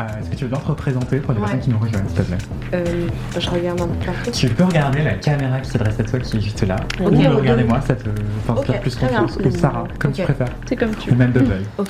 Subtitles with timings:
[0.00, 1.44] Euh, Est-ce que tu veux bien te représenter pour les Ouais.
[1.44, 2.38] personnes qui nous rejoignent, s'il te plaît
[2.74, 2.84] Euh,
[3.38, 4.30] je regarde un peu.
[4.30, 6.76] Tu peux regarder la caméra qui s'adresse à toi qui est juste là.
[7.00, 7.36] Ou me ok.
[7.38, 8.04] regarder moi, ça te
[8.46, 9.38] t'inspire Ok, plus confiance.
[9.42, 10.48] Ou Sarah, comme tu préfères.
[10.68, 11.62] C'est comme tu Ou même Bubble.
[11.78, 11.88] Ok.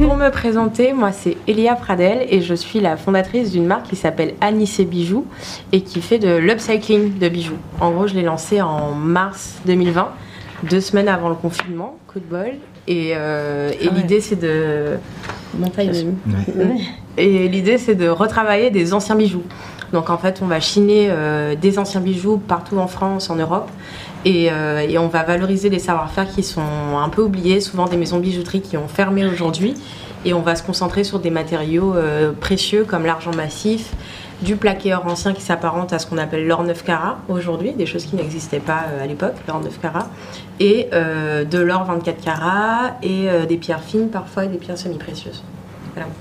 [0.00, 3.96] Pour me présenter, moi c'est Elia Pradel et je suis la fondatrice d'une marque qui
[3.96, 5.26] s'appelle Anissé Bijoux
[5.72, 7.56] et qui fait de l'upcycling de bijoux.
[7.80, 10.08] En gros, je l'ai lancée en mars 2020,
[10.70, 12.52] deux semaines avant le confinement, coup de bol.
[12.86, 14.00] Et, euh, et Ah ouais.
[14.00, 14.96] l'idée c'est de.
[15.58, 16.04] Mon taille de-
[16.58, 16.76] Ouais.
[17.16, 19.42] Et l'idée, c'est de retravailler des anciens bijoux.
[19.92, 23.68] Donc, en fait, on va chiner euh, des anciens bijoux partout en France, en Europe.
[24.24, 27.96] Et, euh, et on va valoriser les savoir-faire qui sont un peu oubliés, souvent des
[27.96, 29.74] maisons de bijouterie qui ont fermé aujourd'hui.
[30.24, 33.92] Et on va se concentrer sur des matériaux euh, précieux comme l'argent massif,
[34.42, 37.86] du plaqué or ancien qui s'apparente à ce qu'on appelle l'or 9 carats aujourd'hui, des
[37.86, 40.08] choses qui n'existaient pas euh, à l'époque, l'or 9 carats,
[40.60, 45.44] et de l'or 24 carats, et des pierres fines parfois et des pierres semi-précieuses.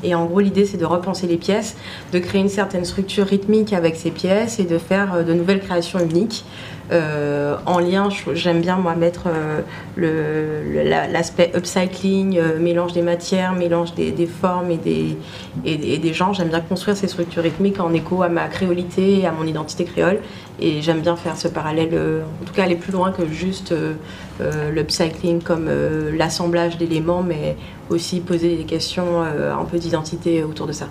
[0.03, 1.75] Et en gros, l'idée, c'est de repenser les pièces,
[2.13, 5.61] de créer une certaine structure rythmique avec ces pièces et de faire euh, de nouvelles
[5.61, 6.45] créations uniques.
[6.89, 14.25] Euh, en lien, j'aime bien moi mettre euh, l'aspect upcycling, mélange des matières, mélange des,
[14.25, 15.17] formes et des,
[15.65, 16.33] et des genres.
[16.33, 19.83] J'aime bien construire ces structures rythmiques en écho à ma créolité et à mon identité
[19.83, 20.19] créole.
[20.59, 23.71] Et j'aime bien faire ce parallèle, euh, en tout cas aller plus loin que juste
[23.71, 23.93] euh,
[24.41, 27.55] euh, l'upcycling comme euh, l'assemblage d'éléments, mais
[27.89, 30.87] aussi poser des questions euh, un peu d'identité autour de ça.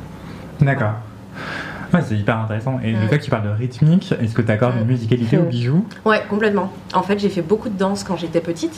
[0.61, 0.93] D'accord.
[1.93, 2.79] Ouais, c'est hyper intéressant.
[2.83, 3.09] Et le Mm.
[3.09, 5.85] fait que tu parles de rythmique, est-ce que tu accordes une musicalité aux bijoux?
[6.05, 6.73] Ouais, complètement.
[6.95, 8.75] En fait, j'ai fait beaucoup de danse quand j'étais petite.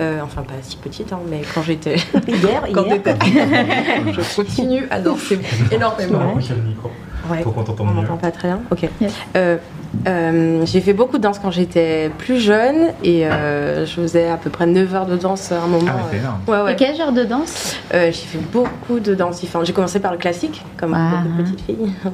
[0.00, 1.96] Euh, enfin, pas si petite, hein, mais quand j'étais.
[2.28, 3.00] Hier, quand hier.
[4.12, 5.38] je continue à danser
[5.70, 6.34] énormément.
[6.36, 7.40] Le Ouais.
[7.42, 7.94] pour qu'on On t'entende mieux.
[7.94, 8.88] m'entend pas très bien Ok.
[9.00, 9.12] Yes.
[9.36, 9.56] Euh,
[10.06, 14.36] euh, j'ai fait beaucoup de danse quand j'étais plus jeune et euh, je faisais à
[14.36, 15.86] peu près 9 heures de danse à un moment.
[15.88, 16.72] Ah, ouais, c'est euh, ouais, ouais.
[16.72, 17.76] Et quel genre de danse?
[17.94, 19.66] Euh, j'ai fait beaucoup de danse différentes.
[19.66, 21.22] J'ai commencé par le classique, comme Ah.
[21.24, 21.92] beaucoup de petites filles.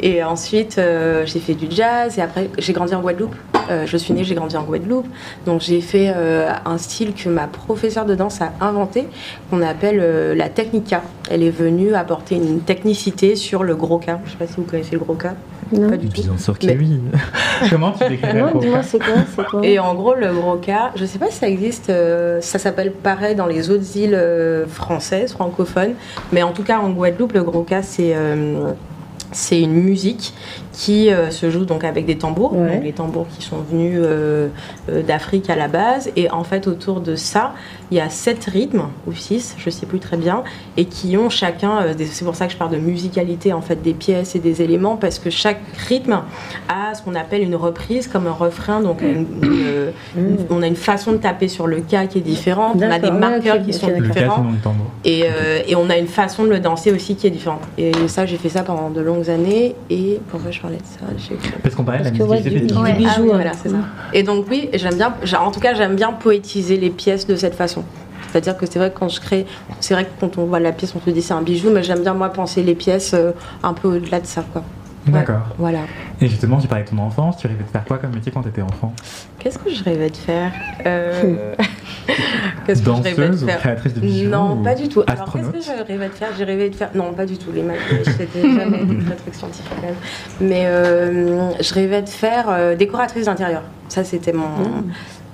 [0.00, 2.18] Et ensuite, euh, j'ai fait du jazz.
[2.18, 3.34] Et après, j'ai grandi en Guadeloupe.
[3.68, 5.08] Euh, je suis née, j'ai grandi en Guadeloupe.
[5.44, 9.08] Donc, j'ai fait euh, un style que ma professeure de danse a inventé,
[9.50, 11.02] qu'on appelle euh, la technica.
[11.30, 14.20] Elle est venue apporter une technicité sur le gros cas.
[14.24, 15.34] Je sais pas si vous connaissez le gros cas.
[15.72, 15.90] Non.
[15.90, 16.22] Pas du tout.
[16.22, 17.00] Bien sûr que Mais- oui.
[17.70, 20.14] Comment tu décrirais le Non, gros dis-moi, cas c'est quoi C'est quoi Et en gros,
[20.14, 23.70] le gros cas, je sais pas si ça existe, euh, ça s'appelle pareil dans les
[23.70, 25.94] autres îles euh, françaises, francophones,
[26.32, 28.72] mais en tout cas en Guadeloupe, le gros cas, c'est euh,
[29.32, 30.32] c'est une musique
[30.72, 32.74] qui euh, se joue donc avec des tambours, Ouais.
[32.74, 34.48] donc les tambours qui sont venus euh,
[34.90, 37.52] euh, d'Afrique à la base, et en fait autour de ça,
[37.90, 40.44] il y a sept rythmes ou six, je sais plus très bien,
[40.76, 43.82] et qui ont chacun, euh, c'est pour ça que je parle de musicalité en fait
[43.82, 46.20] des pièces et des éléments, parce que chaque rythme
[46.68, 50.66] a ce qu'on appelle une reprise comme un refrain, donc une- une, une- on a
[50.68, 53.62] une façon de taper sur le cas qui est différente, on a des ouais, marqueurs
[53.62, 54.46] qui sont différents.
[55.04, 57.62] Et, euh, et on a une façon de le danser aussi qui est différente.
[57.78, 59.74] Et ça, j'ai fait ça pendant de longues années.
[59.90, 61.34] Et pourquoi je parlais de ça Je.
[61.62, 62.96] Parce qu'on parlait de la ouais, musicalité du- des du bijoux.
[62.96, 63.34] bijou, Ah oui, ouais.
[63.34, 63.76] voilà, c'est ça.
[64.12, 65.14] Et donc oui, j'aime bien.
[65.40, 67.84] En tout cas, j'aime bien poétiser les pièces de cette façon.
[68.30, 69.46] C'est-à-dire que c'est vrai que quand je crée,
[69.80, 71.82] c'est vrai que quand on voit la pièce, on se dit c'est un bijou, mais
[71.82, 74.62] j'aime bien moi penser les pièces euh, un peu au-delà de ça, quoi.
[75.06, 75.40] Ouais, D'accord.
[75.56, 75.78] Voilà.
[76.20, 78.42] Et justement, tu parlais de ton enfance, tu rêvais de faire quoi comme métier quand
[78.42, 78.92] tu étais enfant?
[79.38, 80.52] Qu'est-ce que je rêvais de faire?
[80.84, 81.54] Euh,
[82.66, 85.02] Qu'est-ce que je rêvais de faire créatrice de bijoux Non, ou pas du tout.
[85.06, 86.28] Alors, qu'est-ce que je rêvais de faire?
[86.36, 86.90] J'ai rêvé de faire.
[86.94, 87.50] Non, pas du tout.
[87.54, 89.94] Les maths, c'était jamais très truc scientifique quand même.
[90.40, 93.62] Mais euh, je rêvais de faire euh, décoratrice d'intérieur.
[93.88, 94.46] Ça, c'était mon.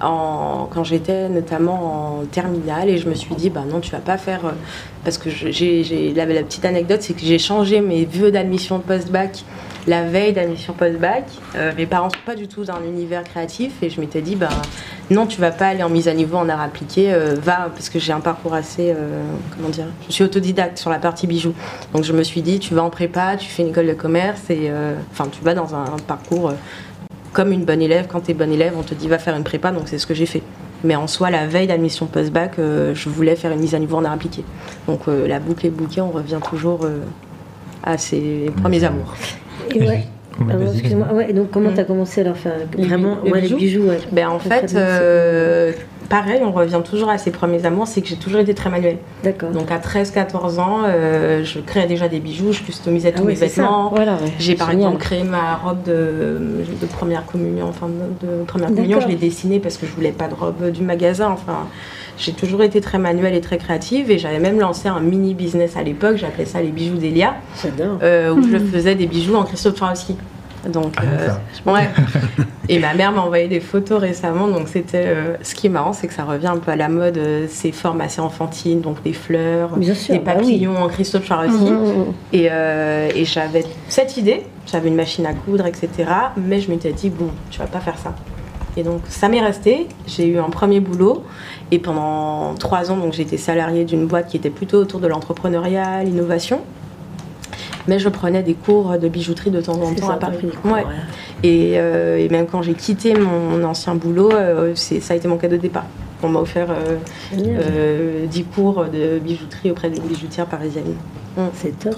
[0.00, 4.00] En, quand j'étais notamment en terminale et je me suis dit bah non tu vas
[4.00, 4.50] pas faire euh,
[5.05, 5.53] parce que j'ai
[5.85, 9.44] j'ai- la, la petite anecdote c'est que j'ai changé mes vœux d'admission de post-bac
[9.86, 11.25] la veille d'admission post-bac
[11.56, 14.48] Euh, mes parents sont pas du tout d'un univers créatif et je m'étais dit bah
[15.10, 17.88] non tu vas pas aller en mise à niveau en art appliqué euh, va parce
[17.90, 19.22] que j'ai un parcours assez euh,
[19.54, 21.54] comment dire je suis autodidacte sur la partie bijoux.
[21.92, 24.50] Donc je me suis dit tu vas en prépa tu fais une école de commerce
[24.50, 24.70] et
[25.12, 26.54] enfin tu vas dans un, parcours euh,
[27.32, 28.06] comme une bonne élève.
[28.08, 30.06] Quand tu es bonne élève on te dit va faire une prépa donc c'est ce
[30.06, 30.42] que j'ai fait.
[30.82, 34.04] Mais en soi la veille d'admission post-bac je voulais faire une mise à niveau en
[34.04, 34.44] art appliqué.
[34.88, 36.81] Donc la boucle est bouquée on revient toujours
[37.84, 39.14] à ses premiers amours
[39.75, 40.05] Et ouais.
[40.40, 41.12] Oui, Ah ouais.
[41.14, 41.75] Ouais, donc comment Mm.
[41.75, 43.99] tu as commencé à leur faire vraiment les ouais, bijoux les bijoux ouais.
[44.11, 45.72] Ben, en fait, euh,
[46.09, 48.99] pareil, on revient toujours à ses premiers amours, c'est que j'ai toujours été très manuelle.
[49.23, 49.51] D'accord.
[49.51, 53.35] Donc à 13-14 ans, euh, je créais déjà des bijoux, je customisais Ah tous mes
[53.35, 53.91] vêtements.
[53.91, 54.33] Voilà, ouais.
[54.39, 56.39] J'ai par exemple créé ma robe de,
[56.81, 60.12] de première communion, enfin de, de première communion, je l'ai dessinée parce que je voulais
[60.12, 61.31] pas de robe du magasin.
[61.31, 61.67] Enfin,
[62.17, 65.77] j'ai toujours été très manuelle et très créative et j'avais même lancé un mini business
[65.77, 67.35] à l'époque, j'appelais ça les bijoux d'Elia,
[68.03, 70.17] euh, où je faisais des bijoux en Christophe Swarovski.
[70.72, 71.88] Donc, Ah, euh, ouais.
[72.69, 75.05] Et ma mère m'a envoyé des photos récemment, donc c'était.
[75.06, 77.46] euh, ce qui est marrant, c'est que ça revient un peu à la mode, euh,
[77.49, 80.44] ces formes assez enfantines, donc des fleurs, Bien sûr, des bah oui.
[80.44, 81.70] papillons en Christophe Swarovski.
[81.70, 82.05] Mhm, mhm.
[82.32, 85.88] Et, euh, et j'avais cette idée, j'avais une machine à coudre, etc.
[86.38, 88.14] Mais je m'étais dit, bon, tu vas pas faire ça.
[88.76, 89.87] Et donc ça m'est resté.
[90.06, 91.22] J'ai eu un premier boulot.
[91.70, 96.02] Et pendant trois ans, donc j'étais salariée d'une boîte qui était plutôt autour de l'entrepreneuriat,
[96.02, 96.60] l'innovation.
[97.88, 100.38] Mais je prenais des cours de bijouterie de temps en temps à Paris.
[100.42, 100.54] les Ouais.
[100.54, 100.84] cours, ouais.
[101.42, 105.28] Et, euh, et même quand j'ai quitté mon ancien boulot, euh, c'est- ça a été
[105.28, 105.84] mon cadeau de départ.
[106.22, 106.96] On m'a offert euh,
[107.36, 107.60] Génial.
[107.62, 110.94] euh, 10 cours de bijouterie auprès d'une bijoutière parisienne.
[111.54, 111.96] C'est top.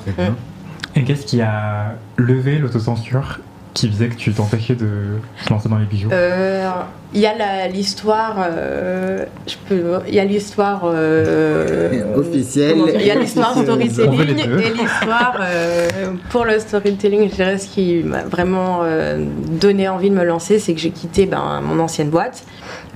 [0.96, 3.38] Et qu'est-ce qui a levé l'autocensure
[3.76, 6.08] qui faisait que tu t'empêchais de te lancer dans les bijoux?
[6.10, 6.70] Euh,
[7.12, 13.10] Il y a l'histoire, euh, je peux, il y a l'histoire euh, Officielle Il y
[13.10, 15.88] a l'histoire storytelling et l'histoire euh,
[16.30, 17.28] pour le storytelling.
[17.28, 19.22] Je dirais ce qui m'a vraiment euh,
[19.60, 22.44] donné envie de me lancer, c'est que j'ai quitté ben, mon ancienne boîte.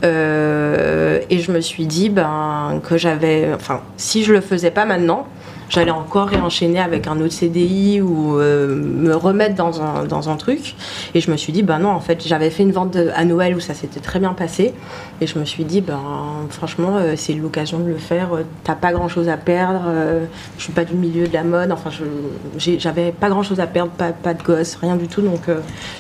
[0.03, 4.87] Euh, et je me suis dit ben, que j'avais, enfin, si je le faisais pas
[4.87, 5.27] maintenant,
[5.71, 10.37] j'allais encore réenchaîner avec un autre CDI ou euh, me remettre dans un, dans un
[10.37, 10.75] truc.
[11.15, 13.55] Et je me suis dit, ben non, en fait, j'avais fait une vente à Noël
[13.57, 14.75] où ça s'était très bien passé.
[15.21, 16.01] Et je me suis dit, ben
[16.51, 18.31] franchement, euh, c'est l'occasion de le faire.
[18.65, 19.83] T'as pas grand chose à perdre.
[19.87, 20.27] Euh,
[20.59, 21.73] je suis pas du milieu de la mode.
[21.73, 21.91] Enfin,
[22.59, 25.23] j'avais pas grand chose à perdre, pas, pas de gosse, rien du tout.
[25.23, 25.43] Donc,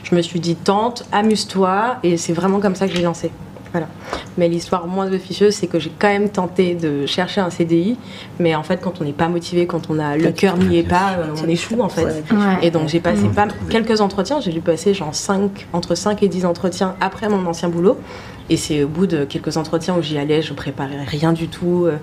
[0.02, 1.96] je me suis dit, tente, amuse-toi.
[2.02, 3.30] Et c'est vraiment comme ça que j'ai lancé.
[3.72, 3.88] Voilà.
[4.36, 7.96] Mais l'histoire moins officieuse, c'est que j'ai quand même tenté de chercher un CDI,
[8.38, 10.88] mais en fait, quand on n'est pas motivé, quand on a le cœur n'y est
[10.88, 12.04] pas, on échoue en fait.
[12.04, 12.22] Ouais.
[12.62, 16.28] Et donc j'ai passé pas quelques entretiens, j'ai dû passer genre 5, entre 5 et
[16.28, 17.98] 10 entretiens après mon ancien boulot.
[18.48, 21.86] Et c'est au bout de quelques entretiens où j'y allais, je préparais rien du tout,
[21.86, 21.98] euh,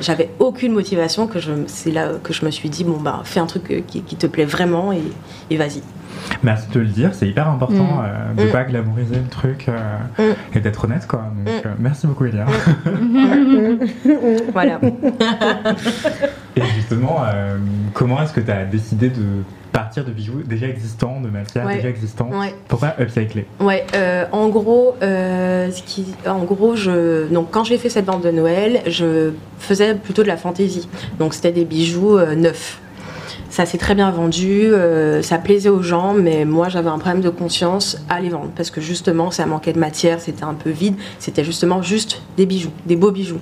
[0.00, 3.40] j'avais aucune motivation que je, c'est là que je me suis dit bon bah fais
[3.40, 5.02] un truc euh, qui, qui te plaît vraiment et,
[5.50, 5.82] et vas-y.
[6.42, 8.04] Merci de le dire, c'est hyper important Mm.
[8.04, 8.52] euh, de Mm.
[8.52, 11.24] pas glamouriser le truc euh, et d'être honnête quoi.
[11.44, 11.66] Donc, Mm.
[11.66, 12.46] euh, merci beaucoup Elia.
[14.52, 14.80] Voilà.
[16.56, 17.56] Et justement, euh,
[17.94, 19.22] comment est-ce que tu as décidé de
[19.72, 21.76] partir de bijoux déjà existants, de matières Ouais.
[21.76, 22.54] déjà existantes Ouais.
[22.68, 27.78] Pourquoi upcycler Ouais, euh, en gros, euh, ce qui, en gros, je, donc quand j'ai
[27.78, 30.88] fait cette vente de Noël, je faisais plutôt de la fantaisie.
[31.18, 32.80] Donc c'était des bijoux euh, neufs.
[33.52, 37.20] Ça s'est très bien vendu, euh, ça plaisait aux gens, mais moi j'avais un problème
[37.20, 40.70] de conscience à les vendre parce que justement ça manquait de matière, c'était un peu
[40.70, 43.40] vide, c'était justement juste des bijoux, des beaux bijoux.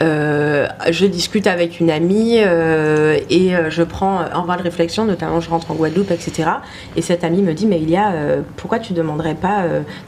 [0.00, 5.40] Euh, je discute avec une amie euh, et je prends un temps de réflexion, notamment
[5.40, 6.48] je rentre en Guadeloupe, etc.
[6.96, 9.64] Et cette amie me dit, mais il y a, euh, pourquoi tu demanderais pas,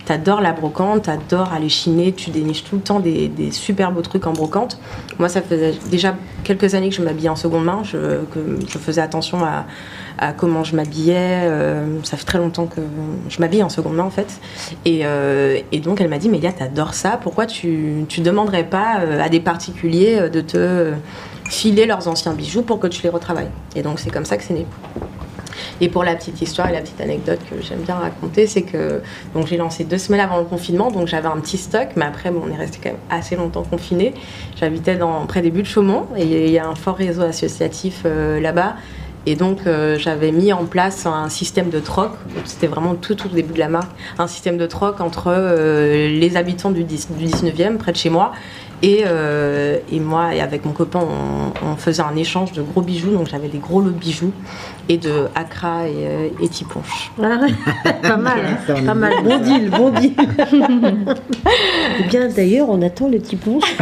[0.06, 4.00] t'adores la brocante, t'adores aller chiner, tu déniches tout le temps des, des super beaux
[4.00, 4.79] trucs en brocante.
[5.19, 9.03] Moi, ça faisait déjà quelques années que je m'habillais en seconde main, que je faisais
[9.03, 11.44] attention à, comment je m'habillais.
[11.44, 12.81] euh, ça fait très longtemps que
[13.28, 14.40] je m'habille en seconde main, en fait.
[14.84, 19.21] Et, euh, donc, elle m'a dit, mais t'adores ça, pourquoi tu, tu demanderais pas euh,
[19.21, 20.92] à des particuliers de te
[21.49, 23.50] filer leurs anciens bijoux pour que tu les retravailles?
[23.75, 24.66] Et donc, c'est comme ça que c'est né.
[25.80, 29.02] Et pour la petite histoire et la petite anecdote que j'aime bien raconter, c'est que
[29.35, 32.30] donc j'ai lancé deux semaines avant le confinement, donc j'avais un petit stock, mais après
[32.30, 34.14] bon, on est resté quand même assez longtemps confiné.
[34.59, 38.76] J'habitais près des buts de Chaumont et il y a un fort réseau associatif là-bas.
[39.26, 42.12] Et donc euh, j'avais mis en place un système de troc,
[42.45, 46.37] c'était vraiment tout au début de la marque, un système de troc entre euh, les
[46.37, 48.33] habitants du, 10 du 19e, près de chez moi,
[48.83, 52.83] et, euh, et moi et avec mon copain, on, on faisait un échange de gros
[52.83, 54.33] bijoux, donc j'avais des gros lots de bijoux
[54.88, 57.11] et de Accra et, euh, et Tiponche.
[57.23, 57.38] Ah
[58.02, 58.75] pas mal, hein.
[58.85, 59.12] Pas mal.
[59.25, 60.14] Bon deal, bon deal.
[61.99, 63.75] Eh bien, d'ailleurs, on attend le petit ponche.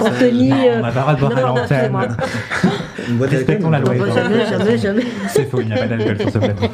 [0.00, 0.50] Anthony.
[0.78, 2.16] On n'a pas le droit de boire à l'antenne.
[3.20, 3.94] Respectons la loi.
[4.14, 5.02] Jamais, jamais, jamais.
[5.28, 6.66] C'est faux, il n'y a pas d'alcool sur ce plateau.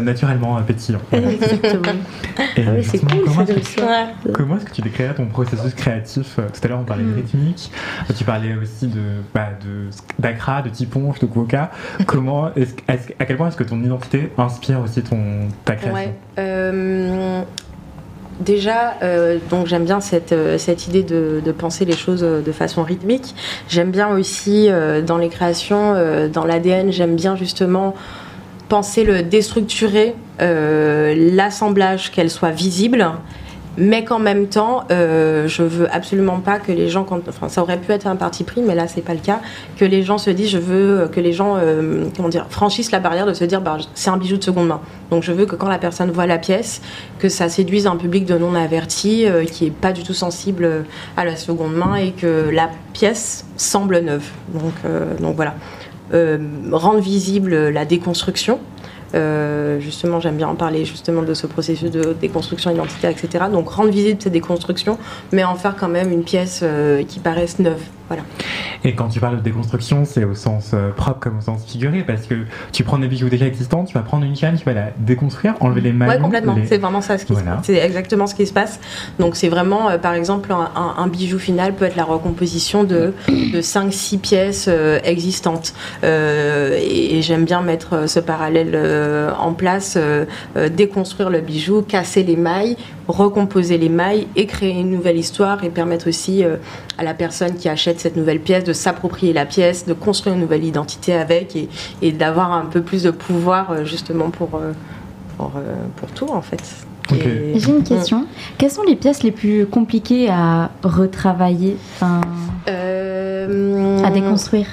[0.00, 1.00] Naturellement euh, pétillants.
[1.12, 1.92] Exactement.
[2.56, 4.06] Et Ah oui, c'est cool comment est-ce que ça.
[4.32, 6.36] Comment est-ce que tu décrirais ton processus créatif?
[6.36, 7.10] Tout à l'heure, on parlait Hmm.
[7.12, 7.70] de rythmique,
[8.10, 9.00] Euh, tu parlais aussi de
[9.34, 9.88] bah, de-
[10.18, 11.70] d'Acra, de Tiponche, de Coca.
[12.06, 15.18] Comment est-ce, est-ce- à quel point est-ce que ton identité inspire aussi ton,
[15.64, 15.94] ta création?
[15.94, 16.14] Ouais.
[16.38, 17.42] euh,
[18.40, 22.52] déjà, euh, donc j'aime bien cette, euh, cette idée de, de penser les choses de
[22.52, 23.34] façon rythmique.
[23.68, 27.94] J'aime bien aussi euh, dans les créations, euh, dans l'ADN, j'aime bien justement
[28.68, 33.06] penser le déstructurer, euh, l'assemblage, qu'elle soit visible,
[33.78, 37.78] mais qu'en même temps, euh, je veux absolument pas que les gens, enfin, ça aurait
[37.78, 39.40] pu être un parti pris, mais là c'est pas le cas,
[39.76, 43.00] que les gens se disent, je veux que les gens, euh, comment dire, franchissent la
[43.00, 44.80] barrière de se dire, bah, c'est un bijou de seconde main.
[45.10, 46.80] Donc je veux que quand la personne voit la pièce,
[47.18, 50.86] que ça séduise un public de non averti, euh, qui est pas du tout sensible
[51.16, 54.28] à la seconde main et que la pièce semble neuve.
[54.54, 55.54] Donc, euh, donc voilà.
[56.14, 56.38] Euh,
[56.72, 58.60] rendre visible la déconstruction.
[59.14, 63.46] Euh, justement, j'aime bien en parler justement de ce processus de déconstruction identitaire, etc.
[63.50, 64.98] Donc rendre visible cette déconstruction,
[65.32, 67.80] mais en faire quand même une pièce euh, qui paraisse neuve.
[68.08, 68.22] Voilà.
[68.84, 72.04] Et quand tu parles de déconstruction, c'est au sens euh, propre comme au sens figuré,
[72.06, 72.34] parce que
[72.72, 75.54] tu prends des bijoux déjà existants, tu vas prendre une chaîne, tu vas la déconstruire,
[75.60, 76.12] enlever les maillots.
[76.12, 76.54] Ouais, complètement.
[76.54, 77.60] les- C'est vraiment ça ce qui Voilà.
[77.64, 78.78] C'est exactement ce qui se passe.
[79.18, 82.84] Donc c'est vraiment, euh, par exemple, un, un- un bijou final peut être la recomposition
[82.84, 85.74] de, de 5-6 pièces euh, existantes.
[86.04, 88.76] Euh, et et j'aime bien mettre ce parallèle
[89.38, 89.96] en place,
[90.70, 92.76] déconstruire le bijou, casser les mailles,
[93.08, 96.42] recomposer les mailles et créer une nouvelle histoire et permettre aussi
[96.98, 100.42] à la personne qui achète cette nouvelle pièce de s'approprier la pièce, de construire une
[100.42, 101.68] nouvelle identité avec et,
[102.02, 104.72] et d'avoir un peu plus de pouvoir euh, justement pour, euh,
[105.36, 106.62] pour, euh, pour tout en fait.
[107.08, 108.26] J'ai une question.
[108.58, 112.20] Quelles sont les pièces les plus compliquées à retravailler, enfin,
[112.68, 114.66] Euh, à déconstruire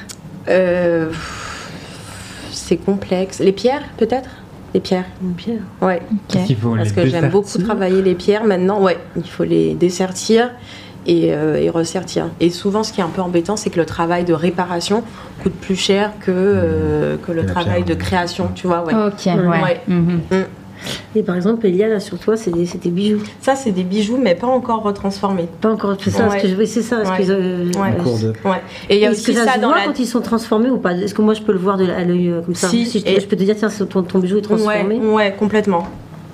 [0.49, 1.11] euh,
[2.51, 3.37] C'est complexe.
[3.39, 4.29] Les pierres, peut-être?
[4.73, 5.05] Les pierres.
[5.21, 5.61] Une pierre.
[5.79, 6.01] Ouais.
[6.27, 8.81] Parce qu'il faut Parce les que j'aime beaucoup travailler les pierres maintenant.
[8.81, 10.49] Ouais, il faut les dessertir
[11.05, 12.27] et, euh, et ressertir.
[12.39, 15.03] Et souvent, ce qui est un peu embêtant, c'est que le travail de réparation
[15.41, 17.97] coûte plus cher que, euh, que le Que la travail pierre.
[17.97, 18.83] de création, tu vois.
[18.85, 18.93] Ouais.
[18.93, 19.33] Ok, ouais.
[19.63, 19.81] Ouais.
[19.87, 20.19] Mhm.
[21.15, 23.21] Et par exemple, Elia, là sur toi, c'est des, bijoux.
[23.39, 25.47] Ça, c'est des bijoux, mais pas encore retransformés.
[25.61, 25.95] Pas encore.
[26.03, 26.37] C'est ça, Ouais.
[26.39, 26.65] ce que je.
[26.65, 27.05] C'est ça.
[27.05, 27.17] ce Ouais.
[27.19, 27.79] que je-
[28.49, 28.61] Ouais.
[28.89, 29.85] Et il y a Est-ce que aussi ça, ça se dans voit la.
[29.85, 30.91] quand ils sont transformés ou pas?
[30.93, 32.67] Est-ce que moi je peux le voir de, à l'œil euh, comme ça?
[32.67, 34.99] Si, je, te- et- je peux te dire, tiens, c'est ton, ton bijou est transformé?
[34.99, 35.87] Ouais, ouais, complètement.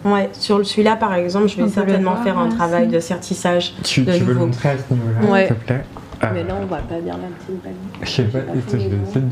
[0.05, 2.99] Ouais, sur le- celui-là, par exemple, je vais On certainement voir, faire un travail de
[2.99, 3.73] sertissage.
[3.83, 5.47] Tu, de tu veux le montrer à ce niveau-là, Ouais.
[5.47, 5.83] s'il te plaît
[6.23, 7.73] Euh, Mais là, on voit pas bien la petite bague.
[8.01, 9.31] Je sais pas, je vais essayer de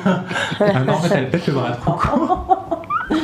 [0.74, 2.82] Ah non, en fait, elle peut-être le bras trop court.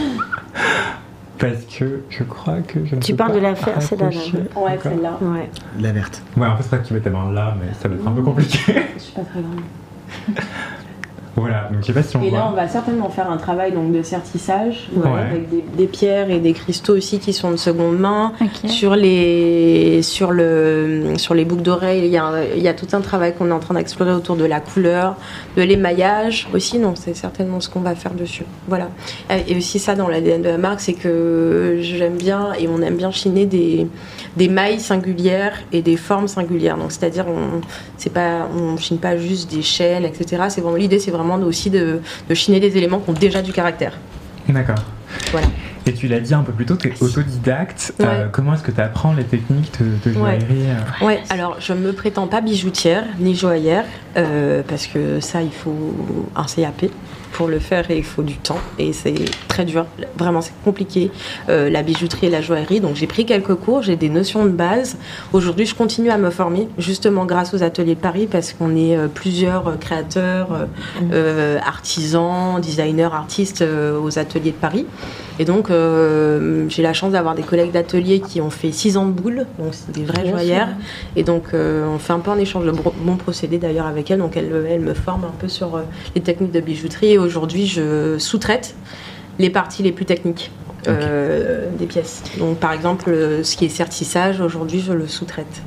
[1.38, 4.10] Parce que je crois que je ne Tu parles de l'affaire, celle-là, là.
[4.10, 4.38] rapprocher.
[4.56, 5.18] Ouais, celle-là.
[5.20, 5.50] Ouais.
[5.78, 6.22] La verte.
[6.36, 8.06] Ouais, en fait, c'est vrai que tu mets ta main là, mais ça va être
[8.06, 8.58] un peu compliqué.
[8.96, 10.36] Je suis pas très grande.
[11.36, 13.72] Voilà, donc je sais pas si on Et là, on va certainement faire un travail
[13.72, 15.06] donc, de sertissage Ouais.
[15.30, 18.32] avec des, des pierres et des cristaux aussi qui sont de seconde main.
[18.66, 22.86] Sur les, sur, le, sur les boucles d'oreilles, il y, a, il y a tout
[22.92, 25.16] un travail qu'on est en train d'explorer autour de la couleur,
[25.56, 26.78] de l'émaillage aussi.
[26.78, 28.44] Donc, c'est certainement ce qu'on va faire dessus.
[28.68, 28.88] Voilà.
[29.46, 32.96] Et aussi, ça, dans l'ADN de la marque, c'est que j'aime bien et on aime
[32.96, 33.86] bien chiner des,
[34.36, 36.76] des mailles singulières et des formes singulières.
[36.78, 37.60] Donc, c'est-à-dire, on
[37.98, 40.44] c'est pas, on chine pas juste des chaînes, etc.
[40.50, 43.52] C'est vraiment l'idée, c'est vraiment aussi de, de chiner des éléments qui ont déjà du
[43.52, 43.92] caractère.
[44.48, 44.76] D'accord.
[45.32, 45.46] Voilà.
[45.86, 47.94] Et tu l'as dit un peu plus tôt, tu es autodidacte.
[48.00, 50.38] Euh, comment est-ce que tu apprends les techniques de, de Ouais.
[50.40, 50.66] joaillerie
[51.00, 53.84] euh Ouais, alors je me prétends pas bijoutière ni joaillère
[54.16, 55.94] euh, parce que ça il faut
[56.34, 56.86] un CAP
[57.36, 58.58] pour le faire et il faut du temps.
[58.78, 59.14] Et c'est
[59.48, 59.84] très dur,
[60.16, 61.10] vraiment c'est compliqué
[61.48, 62.80] euh, la bijouterie et la joaillerie.
[62.80, 64.96] Donc j'ai pris quelques cours, j'ai des notions de base.
[65.32, 68.96] Aujourd'hui je continue à me former justement grâce aux ateliers de Paris parce qu'on est
[68.96, 70.64] euh, plusieurs euh, créateurs, euh,
[71.12, 74.86] euh, artisans, designers, artistes aux ateliers de Paris.
[75.38, 79.12] Et donc j'ai la chance d'avoir des collègues d'atelier qui ont fait 6 ans de
[79.12, 80.70] boule donc c'est des vraies joaillères.
[81.14, 84.18] Et donc, on fait un peu un échange de bons procédés d'ailleurs avec elle.
[84.18, 85.80] Donc, elle, elle me forme un peu sur
[86.14, 87.18] les techniques de bijouterie.
[87.26, 88.74] Aujourd'hui, je sous-traite
[89.38, 90.50] les parties les plus techniques
[90.88, 92.22] euh, des pièces.
[92.38, 93.10] Donc, par exemple,
[93.42, 95.62] ce qui est sertissage, aujourd'hui, je le sous-traite.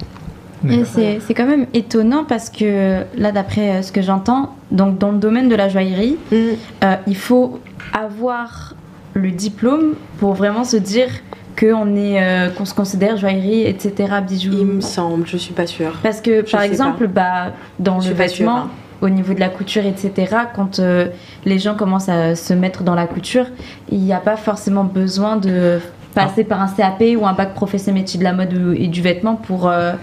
[0.85, 5.11] C'est c'est quand même étonnant parce que là, d'après euh, ce que j'entends, donc dans
[5.11, 7.59] le domaine de la joaillerie, euh, il faut
[7.93, 8.73] avoir
[9.13, 11.09] le diplôme pour vraiment se dire
[11.57, 14.51] qu'on est, euh, qu'on se considère joaillerie, etc., bijoux.
[14.53, 15.93] Il me semble, je suis pas sûre.
[16.03, 18.69] Parce que, Je par exemple, bah, dans Je le sûre, vêtement, hein.
[19.01, 21.07] Au niveau de la couture, etc., quand euh,
[21.45, 23.45] les gens commencent à se mettre dans la couture,
[23.91, 25.79] il n'y a pas forcément besoin de
[26.15, 29.01] passer par un CAP ou un bac professionnel métier de la mode ou- et du
[29.01, 29.93] vêtement pour, euh,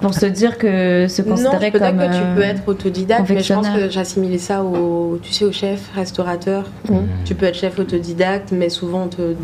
[0.00, 1.98] pour se dire que se Non, considérer peut-être comme.
[1.98, 5.52] que tu peux être autodidacte, mais je pense que j'assimilais ça au, tu sais, au
[5.52, 6.64] chef, restaurateur.
[6.90, 6.96] Mmh.
[7.24, 9.34] Tu peux être chef autodidacte, mais souvent, on te,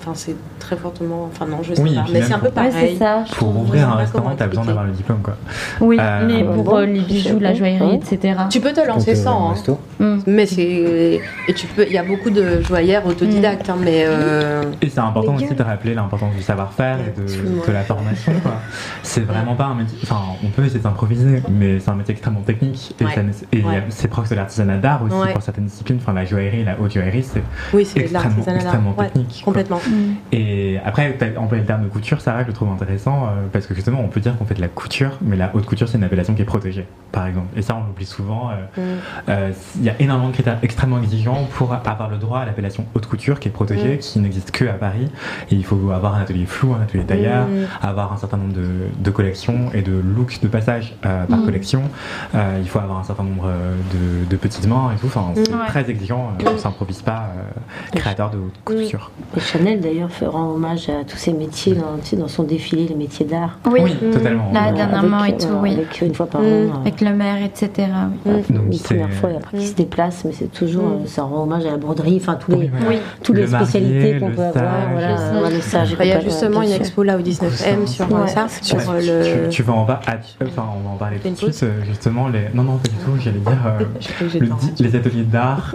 [0.00, 2.50] enfin, c'est très fortement, enfin non, je sais Oui, pas, mais c'est un peu Ouais,
[2.52, 2.96] pareil.
[2.96, 3.24] ça.
[3.28, 5.36] je Pour ouvrir un restaurant, comment tu as besoin d'avoir le diplôme, quoi.
[5.80, 7.94] Oui, Euh, mais pour bon, euh, les bijoux, la joaillerie, Ouais.
[7.96, 8.34] etc.
[8.50, 9.50] Tu peux te lancer sans.
[9.50, 9.54] hein.
[9.98, 10.16] Mm.
[10.26, 14.62] Mais c'est et tu peux, il y a beaucoup de joaillères autodidactes, hein, mais euh,
[14.82, 17.26] Et c'est important aussi de rappeler l'importance du savoir-faire et de,
[17.66, 18.32] de la formation.
[18.42, 18.56] quoi.
[19.02, 19.96] C'est vraiment pas un métier.
[20.02, 22.94] Enfin, on peut essayer de s'improviser, mais c'est un métier extrêmement technique.
[23.00, 23.14] Et, Ouais.
[23.14, 23.82] ça nécess- et Ouais.
[23.88, 25.32] c'est proche de l'artisanat d'art aussi Ouais.
[25.32, 25.98] pour certaines disciplines.
[26.02, 28.56] Enfin, la joaillerie, la haute joaillerie, c'est oui, c'est de extrêmement, l'artisanat.
[28.60, 29.42] extrêmement technique.
[29.44, 29.80] complètement.
[30.32, 33.46] Et après, tu as employé le terme de couture, Sarah, que je trouve intéressant, euh,
[33.52, 35.88] parce que justement, on peut dire qu'on fait de la couture, mais la haute couture,
[35.88, 37.46] c'est une appellation qui est protégée, par exemple.
[37.56, 38.50] Et ça, on l'oublie souvent.
[38.50, 38.80] euh, Mm.
[39.30, 39.50] euh,
[39.86, 43.40] y a énormément de critères extrêmement exigeants pour avoir le droit à l'appellation haute couture,
[43.40, 43.98] qui est protégée, Mm.
[43.98, 45.08] qui n'existe que à Paris.
[45.50, 47.66] Et il faut avoir un atelier flou, un atelier tailleur, Mm.
[47.82, 48.66] avoir un certain nombre de,
[48.98, 51.44] de collections et de looks de passage euh, par Mm.
[51.44, 51.82] collection.
[52.34, 55.06] Euh, il faut avoir un certain nombre euh, de, de petites mains et tout.
[55.06, 55.50] Enfin, c'est.
[55.52, 55.66] Ouais.
[55.68, 56.30] très exigeant.
[56.44, 59.10] euh, on s'improvise pas euh, créateur de haute couture.
[59.36, 62.86] Et Chanel d'ailleurs fera hommage à tous ces métiers dans, tu sais, dans son défilé,
[62.88, 63.58] les métiers d'art.
[63.70, 64.50] Oui, Oui, totalement.
[64.52, 65.72] Là, dernièrement Avec, et tout, euh, oui.
[65.74, 66.44] Avec une fois par an.
[66.44, 67.88] euh, avec le maire, etc.
[68.24, 68.42] oui.
[68.50, 70.92] Donc, une c'est- première fois et après qui se déplace, mais c'est toujours, Mm.
[71.04, 72.88] euh, ça rend hommage à la broderie, enfin tous les, Oui, voilà.
[72.88, 72.96] Oui.
[73.22, 75.96] toutes les Le spécialités qu'on peut avoir, voilà, Le sage.
[76.00, 78.84] Il y a justement une expo là au 19M sur Ouais, ça, c'est sur Ouais,
[79.08, 79.48] euh, le.
[79.48, 81.60] tu, tu vas en va- ah, enfin, on va en parler tout de suite.
[81.62, 82.46] euh, Justement, les...
[82.54, 83.12] non, non, pas du tout.
[83.22, 83.84] J'allais dire, euh,
[84.40, 84.48] le
[84.84, 85.74] les ateliers d'art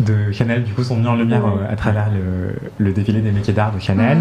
[0.00, 1.52] de Chanel, du coup, sont mis en lumière Ouais.
[1.68, 4.18] euh, à travers le, le défilé des métiers d'art de Chanel.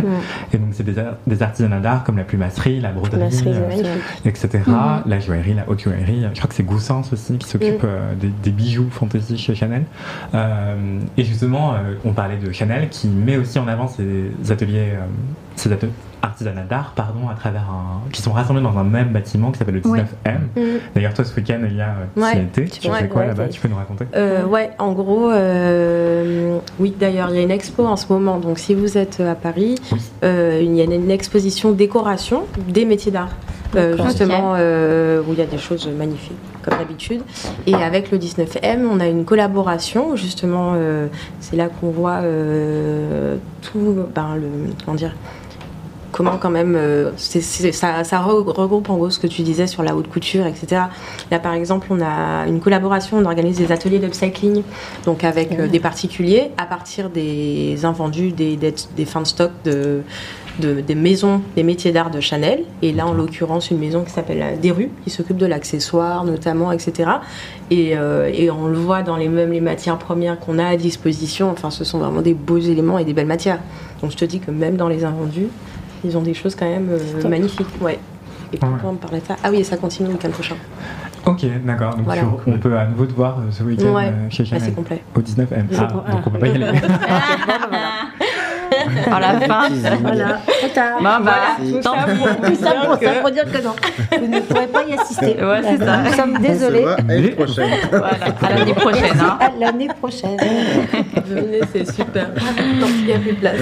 [0.54, 3.58] Et donc, c'est des, ar- des artisanats d'art comme la plumasserie, la broderie, La cerise,
[3.58, 4.60] euh, etc.
[4.68, 4.75] Mhm.
[5.06, 6.24] La joaillerie, la haute joaillerie.
[6.34, 7.86] Je crois que c'est Goussens aussi qui s'occupe Mm.
[7.86, 9.84] euh, des, des bijoux fantasy chez Chanel.
[11.18, 11.74] Et justement,
[12.06, 14.94] on parlait de Chanel qui met aussi en avant ses ateliers,
[15.56, 19.51] ses ateliers artisanat d'art, pardon, à travers un, qui sont rassemblés dans un même bâtiment
[19.51, 20.04] qui s'appelle le 19M.
[20.56, 20.62] Mm.
[20.96, 22.32] D'ailleurs, toi, ce week-end, il y a euh, Ouais.
[22.34, 22.66] tu y étais.
[22.80, 26.58] Tu Ouais, fais quoi ouais, là-bas Tu peux nous raconter Euh, ouais, en gros, euh,
[26.80, 28.38] oui, d'ailleurs, il y a une expo en ce moment.
[28.40, 30.00] Donc, si vous êtes à Paris, Oui.
[30.24, 33.30] euh, il y a une exposition décoration des métiers d'art.
[33.78, 37.22] Euh, justement, euh, où il y a des choses magnifiques, comme d'habitude.
[37.66, 40.18] Et avec le 19M, on a une collaboration.
[40.18, 41.08] Justement, euh,
[41.40, 45.16] c'est là qu'on voit euh, tout, ben, le, comment dire,
[46.12, 49.82] comment quand même euh, ça, ça re- regroupe en gros ce que tu disais sur
[49.84, 50.84] la haute couture etc
[51.32, 54.63] là par exemple on a une collaboration on organise des ateliers d'upcycling
[55.06, 59.51] donc avec euh, des particuliers à partir des invendus des, des, des fins de stock
[59.63, 60.01] de,
[60.60, 62.63] de- des maisons des métiers d'art de Chanel.
[62.82, 66.26] Et là en l'occurrence une maison qui s'appelle euh, Des rues qui s'occupe de l'accessoire
[66.26, 67.10] notamment etc
[67.69, 70.76] et, euh, et on le voit dans les mêmes les matières premières qu'on a à
[70.76, 71.50] disposition.
[71.52, 73.60] Enfin ce sont vraiment des beaux éléments et des belles matières.
[74.02, 75.47] Donc je te dis que même dans les invendus
[76.04, 77.68] ils ont des choses quand même euh, magnifiques.
[77.82, 78.00] Ouais.
[78.54, 78.60] Et Ouais.
[78.60, 80.56] pourquoi on parlait de ça Ah oui, et ça continue le week-end prochain.
[81.26, 81.96] Ok, d'accord.
[81.96, 82.24] Donc, Voilà.
[82.48, 84.08] on peut à nouveau te voir euh, ce week-end Ouais.
[84.08, 85.04] euh, chez c'est complet.
[85.16, 85.66] au 19M.
[85.72, 86.66] C'est Ah, donc on peut pas y aller.
[89.12, 89.69] À la fin.
[90.01, 90.39] Voilà.
[90.99, 93.75] Bon, bah, Tout tant ça pour, tout ça pour, ça pour dire que non,
[94.19, 95.36] vous ne pourrez pas y assister.
[95.43, 95.97] Ouais, c'est ça.
[95.97, 96.86] Nous sommes désolés.
[97.08, 97.69] l'année prochaine.
[97.89, 98.10] Voilà,
[98.41, 99.19] à l'année prochaine.
[99.19, 99.38] Hein.
[99.39, 100.38] À l'année prochaine.
[101.25, 102.34] Venez, c'est super.
[102.34, 103.60] Tant qu'il n'y a plus de place.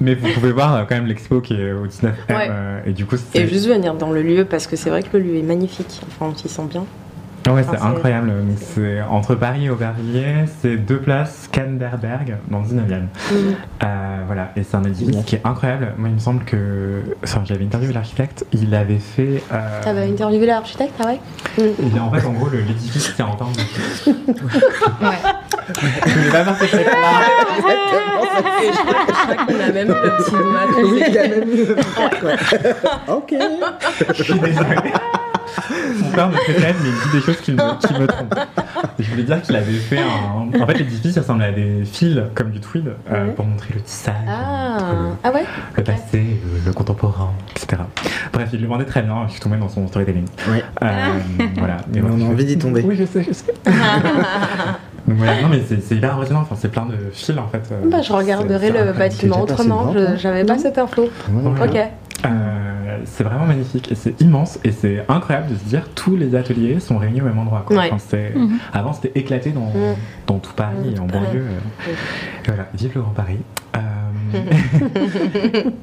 [0.00, 2.12] Mais vous pouvez voir euh, quand même l'expo qui est au 19M.
[2.28, 2.48] Ouais.
[2.50, 5.16] euh, et du coup, Et juste venir dans le lieu parce que c'est vrai que
[5.16, 6.00] le lieu est magnifique.
[6.08, 6.84] Enfin, on s'y sent bien.
[7.46, 8.32] Ouais, Enfin, c'est incroyable.
[8.56, 13.02] C'est entre Paris et Aubervilliers, c'est deux places Canderberg dans le 19e.
[13.82, 15.92] Euh, voilà, et c'est un édifice qui est incroyable.
[15.98, 17.02] Moi, il me semble que.
[17.22, 19.42] Enfin, j'avais interviewé l'architecte, il avait fait.
[19.52, 21.20] euh, T'avais interviewé l'architecte, ah ouais
[21.58, 24.10] il- En fait, en gros, l'édifice, c'est en termes de.
[24.10, 25.16] Ouais.
[26.06, 27.20] Je voulais pas faire cette réponse-là.
[29.48, 30.34] On a même le petit.
[30.82, 31.44] Oui, il y a même.
[33.08, 33.34] Ok.
[34.14, 34.76] Je suis désolé.
[36.00, 38.34] Mon père me traite, mais il dit des choses qui me, qui me trompent.
[38.98, 40.60] Je voulais dire qu'il avait fait un.
[40.62, 43.32] En fait, l'édifice il ressemble à des fils comme du tweed euh, Ouais.
[43.32, 45.44] pour montrer le tissage Ah, le, ah ouais
[45.76, 46.02] le passé,
[46.44, 47.82] le, le contemporain, etc.
[48.32, 49.24] Bref, il le vendait très bien.
[49.26, 50.26] Je suis tombé dans son storytelling.
[50.50, 50.62] Ouais.
[50.82, 50.86] Euh,
[51.58, 51.76] voilà.
[51.92, 52.82] Mais Mais on a envie d'y tomber.
[52.82, 53.54] Oui, je sais, je sais.
[55.06, 56.40] Donc voilà, non mais c'est hyper impressionnant.
[56.40, 57.62] Enfin, c'est plein de fils en fait.
[57.72, 59.92] euh, Bah, je regarderai le bâtiment autrement.
[60.16, 61.08] J'avais pas cette info.
[61.28, 61.64] Voilà.
[61.66, 61.78] Ok.
[62.26, 66.34] Euh, c'est vraiment magnifique et c'est immense et c'est incroyable de se dire tous les
[66.34, 67.64] ateliers sont réunis au même endroit.
[67.66, 67.76] quoi.
[67.76, 67.86] Ouais.
[67.92, 68.58] Enfin, c'est- Mhm.
[68.72, 69.96] Avant c'était éclaté dans, Mhm.
[70.26, 71.26] dans tout Paris et en tout Paris.
[71.26, 71.42] banlieue.
[71.44, 71.90] euh.
[72.44, 73.38] Et voilà, vive le Grand Paris.
[73.76, 73.80] Euh,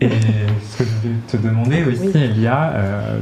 [0.02, 2.22] et ce que je voulais te demander aussi, Oui.
[2.24, 3.20] Elia, euh,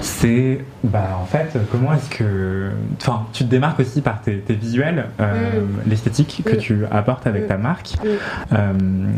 [0.00, 2.70] c'est bah, en fait comment est-ce que.
[3.00, 6.58] Enfin, tu te démarques aussi par tes, tes visuels, euh, l'esthétique que Mm.
[6.58, 7.48] tu apportes avec Mm.
[7.48, 7.94] ta marque.
[8.02, 8.06] Mm.
[8.54, 8.72] Euh,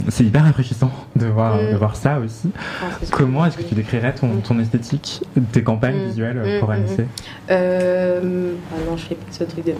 [0.08, 1.72] c'est hyper rafraîchissant de voir, Mm.
[1.72, 2.50] de voir ça aussi.
[2.82, 2.86] Ah.
[3.10, 6.06] Comment est-ce que tu décrirais ton, ton esthétique, tes campagnes Mm.
[6.06, 7.06] visuelles Mm, pour mm, Anissé
[7.50, 9.72] Euh, ah non, je fais pas ce truc de.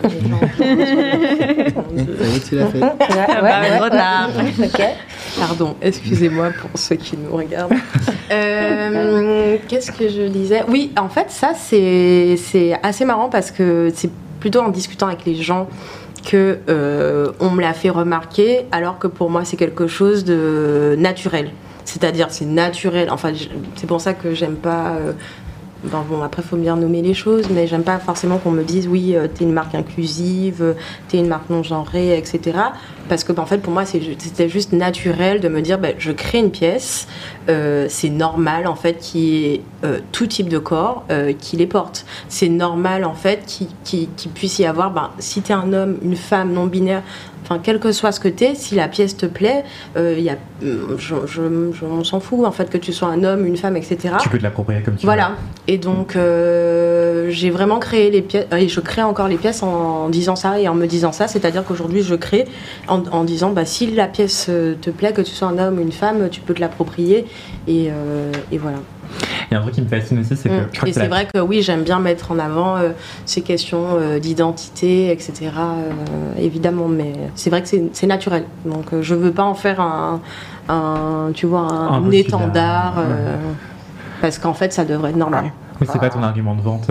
[0.00, 0.40] Comme les gens.
[1.94, 2.80] Oui, tu l'as fait.
[2.82, 4.30] Ah bah, trop tard.
[4.62, 4.81] Ok.
[5.38, 7.74] Pardon, excusez-moi pour ceux qui nous regardent.
[8.30, 12.38] Euh, Qu'est-ce que je disais Oui, en fait, ça, c'est
[12.82, 15.68] assez marrant parce que c'est plutôt en discutant avec les gens
[16.24, 20.94] que euh, on me l'a fait remarquer, alors que pour moi c'est quelque chose de
[20.98, 21.50] naturel.
[21.84, 23.08] C'est-à-dire c'est naturel.
[23.10, 23.32] Enfin,
[23.74, 24.92] c'est pour ça que j'aime pas.
[24.92, 25.12] euh,
[25.84, 28.86] ben bon, après, faut bien nommer les choses, mais j'aime pas forcément qu'on me dise
[28.86, 30.74] oui, euh, t'es une marque inclusive, euh,
[31.08, 32.56] t'es une marque non genrée, etc.
[33.08, 35.94] Parce que, ben, en fait, pour moi, c'est c'était juste naturel de me dire, ben,
[35.98, 37.06] je crée une pièce,
[37.48, 41.56] euh, c'est normal, en fait, qu'il y ait euh, tout type de corps euh, qui
[41.56, 42.04] les porte.
[42.28, 43.44] C'est normal, en fait,
[43.84, 47.02] qu'il puisse y avoir, ben, si t'es un homme, une femme non binaire,
[47.44, 49.64] enfin, quel que soit ce que t'es, si la pièce te plaît,
[49.96, 53.44] y a, je, je, je- on s'en fout, en fait, que tu sois un homme,
[53.46, 54.14] une femme, etc.
[54.22, 55.32] Tu peux te l'approprier comme tu Voilà.
[55.66, 56.16] Et donc,
[57.28, 60.68] j'ai vraiment créé les pièces, et je crée encore les pièces en disant ça et
[60.68, 61.26] en me disant ça.
[61.28, 62.46] C'est-à-dire qu'aujourd'hui, je crée
[62.88, 65.78] en, en disant, bah, si la pièce euh, te plaît, que tu sois un homme
[65.78, 67.26] ou une femme, tu peux te l'approprier.
[67.66, 68.76] Et, euh, et voilà.
[68.78, 68.82] veux.
[69.50, 70.66] Il y a un truc qui me fascine aussi, c'est que Mm.
[70.72, 72.90] je crois Et c'est la- vrai que oui, j'aime bien mettre en avant euh,
[73.26, 75.50] ces questions euh, d'identité, etc.
[76.38, 78.44] évidemment, mais c'est vrai que c'est naturel.
[78.64, 80.20] Donc, je veux pas en faire un,
[80.68, 82.94] un tu vois, un, étendard.
[84.20, 85.52] Parce qu'en fait, ça devrait être normal.
[85.80, 86.88] Oui, c'est pas ton argument de vente.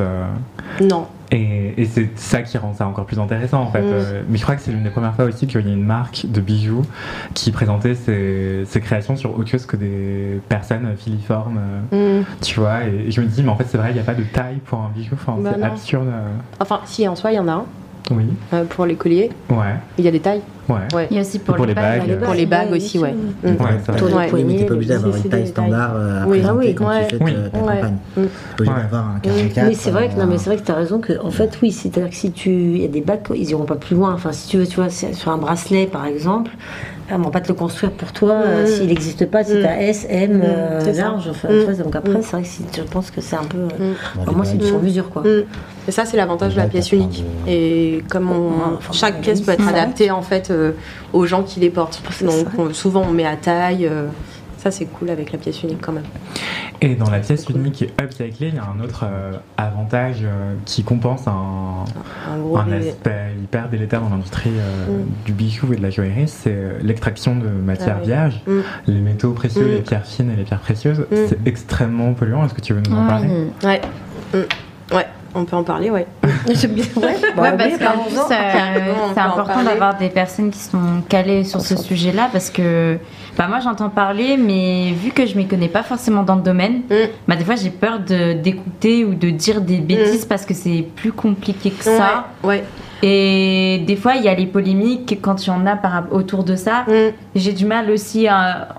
[0.82, 1.08] Non.
[1.34, 3.82] Et, et c'est ça qui rend ça encore plus intéressant en fait.
[3.82, 3.92] Mm.
[3.94, 5.84] Euh, mais je crois que c'est l'une des premières fois aussi qu'il y a une
[5.86, 6.82] marque de bijoux
[7.34, 11.60] qui présentait ses, ses créations sur autre chose que des personnes filiformes,
[11.94, 12.26] euh, Mm.
[12.42, 12.84] tu vois.
[12.84, 14.58] Et, je me dis, mais en fait, c'est vrai, il n'y a pas de taille
[14.66, 15.14] pour un bijou.
[15.16, 16.08] Enfin, Bah c'est absurde.
[16.08, 16.28] euh.
[16.60, 17.66] Enfin, si, en soi, il y en a un.
[18.10, 20.42] Oui, euh, pour les colliers, ouais, il y a des tailles.
[20.68, 20.76] ouais.
[20.94, 21.08] Ouais.
[21.12, 22.08] Il y a aussi pour, pour les les bagues.
[22.08, 22.20] bagues.
[22.24, 23.12] Pour les bagues aussi, ouais.
[23.14, 23.16] Mm.
[23.44, 24.44] Ouais, Ouais.
[24.44, 26.40] mais t'es pas obligé d'avoir une des taille standard euh, à Oui.
[26.40, 27.08] présenter Ah oui, quand ouais.
[27.08, 27.34] tu fais Oui.
[27.52, 27.98] ta, campagne.
[28.18, 28.22] Mm.
[28.22, 28.82] T'es obligé Ouais.
[28.84, 29.68] d'avoir un 44.
[29.68, 31.32] Mais c'est vrai que non, euh, mais c'est vrai que tu as raison que en
[31.32, 33.96] fait oui, c'est-à-dire que si tu il y a des bacs, ils iront pas plus
[33.96, 34.14] loin.
[34.14, 36.52] Enfin, si tu veux, tu vois, c'est- sur un bracelet par exemple,
[37.14, 38.68] elles vont pas te le construire pour toi euh, Mm.
[38.68, 39.44] s'il n'existe pas.
[39.44, 39.60] Si Mm.
[39.60, 40.42] tu as S, M, Mm.
[40.44, 41.60] euh, C'est large, enfin, Mm.
[41.64, 42.22] vois, donc après Mm.
[42.22, 43.58] c'est vrai que si, je pense que c'est un peu.
[43.58, 43.96] euh, Mm.
[44.22, 45.22] enfin, moi c'est du sur mesure quoi.
[45.24, 45.44] Mm.
[45.88, 47.24] Et ça, c'est l'avantage de la pièce unique.
[47.46, 50.72] de- Et comme on, enfin, chaque pièce peut être c'est adaptée en fait euh,
[51.14, 52.02] aux gens qui les portent.
[52.12, 53.90] C'est Donc on- souvent on met à taille.
[54.62, 56.04] Ça, c'est cool avec la pièce unique quand même.
[56.82, 60.54] Et dans la pièce unique et upcyclée, il y a un autre euh, avantage euh,
[60.66, 61.86] qui compense un,
[62.72, 65.06] aspect hyper délétère dans l'industrie euh, Mm.
[65.26, 68.08] du bijou et de la joaillerie, c'est l'extraction de matières Ah oui.
[68.08, 68.60] vierges, Mm.
[68.88, 69.72] les métaux précieux, Mm.
[69.72, 71.00] les pierres fines et les pierres précieuses.
[71.12, 71.16] Mm.
[71.28, 72.46] C'est extrêmement polluant.
[72.46, 73.28] Est-ce que tu veux nous en parler?
[73.64, 73.82] Ouais.
[74.34, 74.96] Mm.
[74.96, 75.06] Ouais.
[75.34, 76.06] On peut en parler, ouais.
[76.54, 76.84] J'aime bien.
[76.98, 80.52] Ouais, bah, Ouais, oui, parce qu'en plus, euh, Carrément, on c'est important d'avoir des personnes
[80.52, 82.98] qui sont calées sur ce sujet-là parce que
[83.38, 86.82] bah, moi j'entends parler, mais vu que je m'y connais pas forcément dans le domaine,
[86.90, 86.94] Mm.
[87.28, 90.86] bah, des fois j'ai peur de- d'écouter ou de dire des bêtises parce que c'est
[90.96, 92.28] plus compliqué que ça.
[92.44, 92.50] Ouais.
[92.50, 92.64] ouais.
[93.04, 96.44] Et des fois il y a les polémiques quand il y en a par, autour
[96.44, 96.86] de ça.
[96.88, 97.14] Mm.
[97.36, 98.70] J'ai du mal aussi à,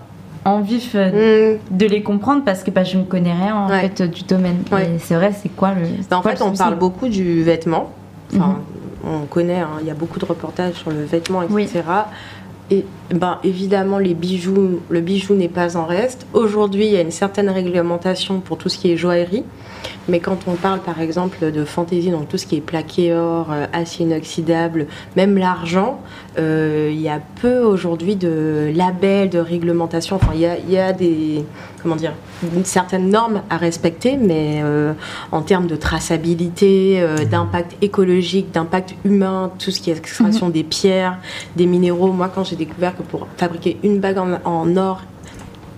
[0.45, 1.77] en vif euh, Mm.
[1.77, 3.81] de les comprendre parce que bah, je ne connais rien en Ouais.
[3.81, 4.59] fait euh, du domaine.
[4.71, 4.97] Ouais.
[4.99, 5.83] C'est vrai, c'est quoi le.
[6.11, 7.91] Ben, en quoi fait, le on parle beaucoup du vêtement.
[8.35, 8.59] Enfin,
[9.05, 9.11] Mhm.
[9.23, 11.53] on connaît, hein, il y a beaucoup de reportages sur le vêtement, etc.
[11.55, 11.69] Oui.
[12.71, 16.27] Et ben, évidemment, les bijoux, le bijou n'est pas en reste.
[16.33, 19.45] Aujourd'hui, il y a une certaine réglementation pour tout ce qui est joaillerie.
[20.09, 23.49] Mais quand on parle par exemple de fantaisie, donc tout ce qui est plaqué or,
[23.53, 26.01] euh, acier inoxydable, même l'argent,
[26.39, 30.17] euh, il y a peu aujourd'hui de labels, de réglementation.
[30.17, 31.45] Enfin, il y a, il y a des,
[31.83, 32.15] comment dire,
[32.55, 34.93] une certaine norme à respecter, mais euh,
[35.33, 40.63] en termes de traçabilité, euh, d'impact écologique, d'impact humain, tout ce qui est extraction des
[40.63, 41.19] pierres,
[41.57, 42.13] des minéraux.
[42.13, 45.01] Moi, quand j'ai découvert que pour fabriquer une bague en, or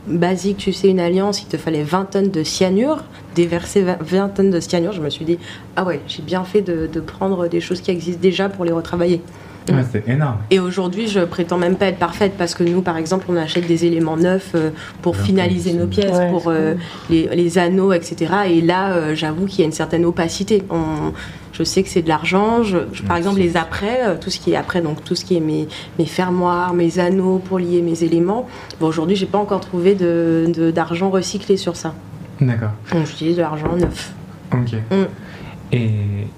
[0.08, 3.04] basique, tu sais, une alliance, il te fallait 20 tonnes de cyanure,
[3.36, 5.38] déverser 20 20 tonnes de cyanure, je me suis dit,
[5.76, 9.22] ah ouais, j'ai bien fait de prendre des choses qui existent déjà pour les retravailler.
[9.70, 10.38] Ouais, C'est énorme.
[10.50, 13.66] Et aujourd'hui, je prétends même pas être parfaite parce que nous, par exemple, on achète
[13.66, 14.70] des éléments neufs euh,
[15.02, 16.74] pour finaliser nos pièces, Ouais, pour euh,
[17.08, 18.32] les, les anneaux, etc.
[18.50, 20.62] Et là, euh, j'avoue qu'il y a une certaine opacité.
[20.70, 21.12] On-
[21.52, 22.62] je sais que c'est de l'argent.
[22.64, 25.36] Je, je- par exemple, les après, tout ce qui est après, donc tout ce qui
[25.36, 25.68] est mes,
[26.00, 28.48] mes fermoirs, mes anneaux pour lier mes éléments.
[28.80, 31.94] Bon, aujourd'hui, j'ai pas encore trouvé de- de- d'argent recyclé sur ça.
[32.40, 32.70] D'accord.
[32.92, 34.12] Donc, j'utilise de l'argent neuf.
[34.52, 34.72] Ok.
[34.90, 35.04] Mm.
[35.72, 35.90] Et,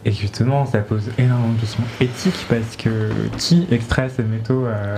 [0.05, 4.97] et justement, ça pose énormément de questions éthiques parce que qui extrait ces métaux euh,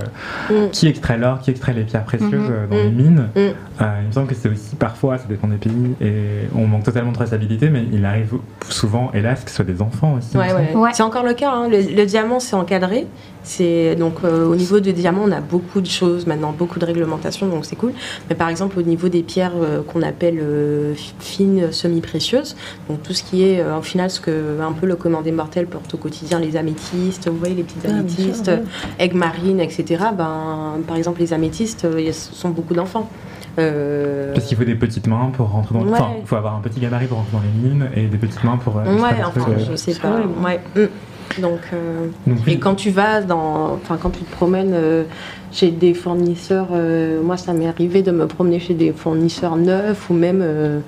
[0.49, 0.69] Mm.
[0.71, 2.49] Qui extrait l'or Qui extrait les pierres précieuses Mhm.
[2.51, 2.79] euh, dans Mm.
[2.83, 3.39] les mines Mm.
[3.39, 6.83] Euh, Il me semble que c'est aussi parfois, ça dépend des pays, et on manque
[6.83, 8.33] totalement de traçabilité, mais il arrive
[8.69, 10.37] souvent, hélas, que ce soit des enfants aussi.
[10.37, 10.75] Ouais, ouais.
[10.75, 10.89] Ouais.
[10.93, 11.51] C'est encore le cas.
[11.51, 11.67] hein.
[11.69, 13.07] Le, le diamant, c'est encadré.
[13.41, 16.85] C'est donc euh, au niveau du diamant, on a beaucoup de choses maintenant, beaucoup de
[16.85, 17.93] réglementations, donc c'est cool.
[18.29, 22.55] Mais par exemple, au niveau des pierres euh, qu'on appelle euh, fi- fines, semi-précieuses,
[22.89, 25.65] donc tout ce qui est euh, au final ce que un peu le commandé mortel
[25.67, 28.63] porte au quotidien, les améthystes, vous voyez les petites Ah, améthystes, ouais.
[28.99, 29.85] aigues marines, etc.
[30.17, 33.09] Ben, par exemple, les améthystes, euh, il y a- ce sont beaucoup d'enfants.
[33.57, 35.81] Euh, Parce qu'il faut des petites mains pour rentrer dans.
[35.85, 35.91] Ouais.
[35.93, 38.43] Enfin, il faut avoir un petit gabarit pour rentrer dans les mines et des petites
[38.43, 38.77] mains pour.
[38.77, 40.17] euh, Ouais, des enfin, euh, je sais pas.
[40.43, 40.59] Ouais.
[40.75, 41.41] Mm.
[41.41, 42.53] Donc, euh, Donc, oui.
[42.53, 45.03] et quand tu vas dans, enfin quand tu te promènes euh,
[45.51, 50.09] chez des fournisseurs, euh, moi ça m'est arrivé de me promener chez des fournisseurs neufs
[50.09, 50.79] ou même euh,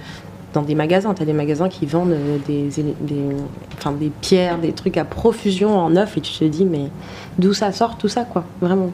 [0.53, 1.13] dans des magasins.
[1.13, 5.89] Tu as des magasins qui vendent euh, des, des, pierres, des trucs à profusion en
[5.89, 6.89] neuf et tu te dis mais
[7.37, 8.91] d'où ça sort tout ça quoi, vraiment?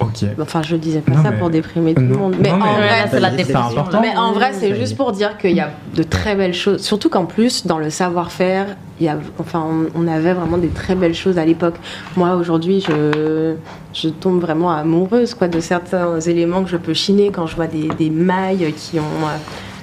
[0.00, 0.24] Ok.
[0.40, 2.58] Enfin je disais pas Non, ça mais- pour déprimer tout le monde, mais non, en
[2.58, 3.84] mais- vrai c'est la dépression.
[4.02, 6.82] mais en vrai, c'est juste pour dire qu'il y a de très belles choses.
[6.82, 10.94] Surtout qu'en plus, dans le savoir-faire, il y a, enfin, on, avait vraiment des très
[10.94, 11.76] belles choses à l'époque.
[12.16, 13.54] Moi, aujourd'hui, je,
[13.94, 17.66] je tombe vraiment amoureuse quoi, de certains éléments que je peux chiner quand je vois
[17.66, 19.02] des, des mailles qui ont.
[19.02, 19.36] euh,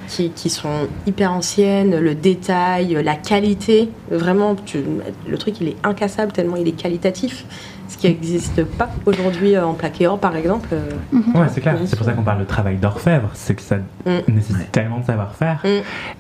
[0.09, 4.83] Qui, qui sont hyper anciennes, le détail, la qualité, vraiment, tu-
[5.27, 7.45] le truc il est incassable tellement il est qualitatif,
[7.93, 10.69] ce qui n'existe pas aujourd'hui euh, en plaqué or par exemple.
[10.73, 10.89] euh,
[11.35, 11.75] Ouais, c'est clair.
[11.85, 13.29] C'est pour ça qu'on parle de travail d'orfèvre.
[13.33, 14.33] C'est que ça Mm.
[14.33, 15.61] nécessite tellement de savoir-faire.
[15.63, 15.67] Mm.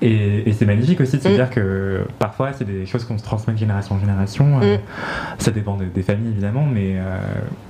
[0.03, 1.33] Et, et c'est magnifique aussi de se Mm.
[1.33, 4.59] dire que parfois, c'est des choses qu'on se transmet de génération en génération.
[4.61, 4.79] Euh, Mm.
[5.39, 6.65] Ça dépend des, des familles, évidemment.
[6.71, 7.17] Mais euh,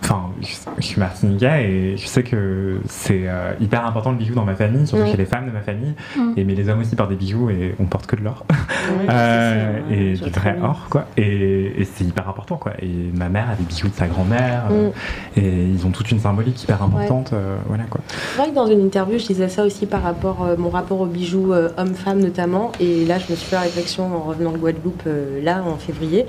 [0.03, 4.35] enfin, je, je suis martiniquais et je sais que c'est euh, hyper important le bijou
[4.35, 5.11] dans ma famille, surtout Mm.
[5.11, 5.93] chez les femmes de ma famille.
[6.17, 6.33] Mm.
[6.37, 8.45] Et mais les hommes aussi portent des bijoux et on porte que de l'or.
[8.51, 11.05] Ouais, Euh, et du vrai or, quoi.
[11.17, 12.73] Et, et c'est hyper important, quoi.
[12.81, 14.63] Et ma mère a des bijoux de sa grand-mère.
[14.71, 15.39] euh, Mm.
[15.39, 17.31] et ils ont toute une symbolique hyper importante.
[17.33, 18.01] euh, voilà, quoi.
[18.07, 20.99] C'est vrai que dans une interview, je disais ça aussi par rapport euh, mon rapport
[21.01, 22.71] aux bijoux homme-femme notamment.
[22.79, 25.03] Et là, je me suis fait la réflexion en revenant de Guadeloupe
[25.41, 26.25] là en février.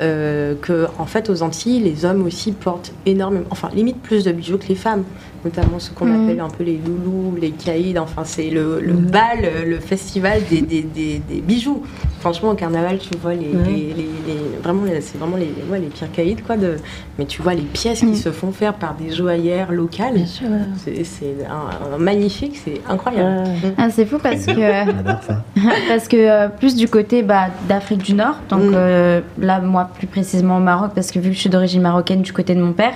[0.00, 4.32] euh, que en fait aux Antilles les hommes aussi portent énormément enfin limite plus de
[4.32, 5.04] bijoux que les femmes
[5.44, 6.24] notamment ce qu'on Mhm.
[6.24, 10.60] appelle un peu les loulous les caïds enfin c'est le, le bal le festival des,
[10.62, 11.82] des, des- des bijoux
[12.20, 13.64] franchement au carnaval tu vois les, Ouais.
[13.66, 13.94] les- les-
[14.26, 16.76] les- vraiment c'est vraiment les, ouais, les pires caïds quoi de
[17.18, 18.14] mais tu vois les pièces qui Mhm.
[18.14, 20.46] se font faire par des joaillères locales Bien sûr.
[20.76, 23.48] c'est c'est un, un magnifique, c'est incroyable.
[23.48, 23.74] Ouais.
[23.76, 24.52] Ah, c'est fou parce que
[25.88, 28.72] parce que euh, plus du côté bah, d'Afrique du Nord, donc Mm.
[28.74, 32.22] euh, là moi plus précisément au Maroc parce que vu que je suis d'origine marocaine
[32.22, 32.94] du côté de mon père,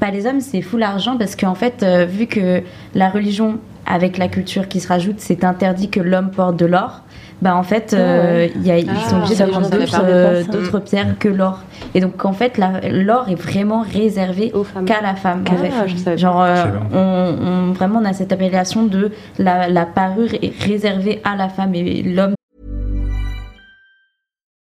[0.00, 2.62] bah, les hommes c'est fou l'argent parce qu'en fait euh, vu que
[2.94, 7.02] la religion avec la culture qui se rajoute c'est interdit que l'homme porte de l'or.
[7.42, 10.42] Bah en fait, euh, il y a- ils Ah, sont obligés d'avoir d'autres parlé euh,
[10.44, 11.60] d'autres pierres que l'or.
[11.94, 14.86] Et donc en fait, la- l'or est vraiment réservé Aux femmes.
[14.86, 15.44] qu'à la femme.
[15.46, 16.16] en Ah, fait.
[16.16, 16.98] Genre, euh, on,
[17.46, 21.74] on- vraiment, on a cette appellation de la, la parure est réservée à la femme
[21.74, 22.35] et l'homme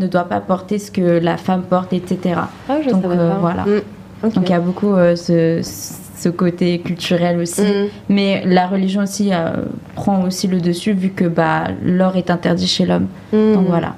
[0.00, 2.40] Ne doit pas porter ce que la femme porte, etc.
[2.68, 3.38] Ah, je Donc, euh, pas.
[3.38, 3.64] voilà.
[3.64, 4.28] Mm.
[4.34, 7.62] Donc il y a beaucoup euh, ce, ce côté culturel aussi.
[7.62, 7.86] Mm.
[8.08, 9.56] Mais la religion aussi euh,
[9.96, 13.08] prend aussi le dessus vu que bah, l'or est interdit chez l'homme.
[13.32, 13.54] Mm.
[13.54, 13.94] Donc voilà.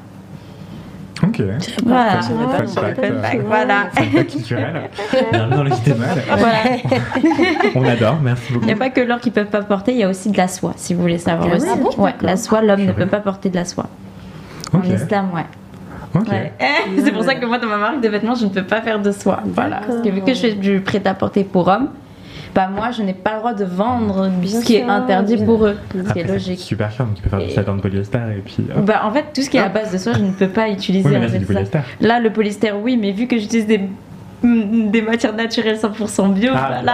[1.22, 1.42] Ok.
[1.84, 2.20] Voilà.
[3.44, 3.90] Voilà.
[4.24, 4.88] culturel.
[5.50, 6.18] Dans le JT Mal.
[6.28, 6.62] Voilà.
[7.74, 8.64] On adore, merci beaucoup.
[8.64, 10.38] Il n'y a pas que l'or qu'ils peuvent pas porter, il y a aussi de
[10.38, 11.66] la soie, si vous voulez savoir Ah aussi.
[11.66, 12.14] ouais, d'accord.
[12.22, 13.86] la soie, l'homme ne peut pas porter de la soie.
[14.72, 14.80] Ok.
[14.86, 15.44] En islam, ouais.
[16.14, 16.52] Ouais.
[17.04, 19.00] C'est pour ça que moi, dans ma marque de vêtements, je ne peux pas faire
[19.00, 19.40] de soie.
[19.44, 19.80] Voilà.
[19.86, 21.88] Parce que vu que je fais du prêt-à-porter pour hommes,
[22.52, 25.44] bah moi, je n'ai pas le droit de vendre Bien ce qui est interdit bien.
[25.44, 25.76] pour eux.
[25.94, 26.58] Ce qui est c'est logique.
[26.58, 28.56] super cher, donc tu peux faire du satin de polyester et puis.
[28.76, 28.84] hop.
[28.84, 30.68] Bah, en fait, tout ce qui est à base de soie, je ne peux pas
[30.68, 31.08] utiliser.
[31.08, 31.52] Oui, mais là, c'est fait, du ça.
[31.52, 31.78] polyester.
[32.00, 33.78] Là, le polyester, oui, mais vu que j'utilise des,
[34.42, 36.92] mm, des matières naturelles 100% bio, Ah, bah là,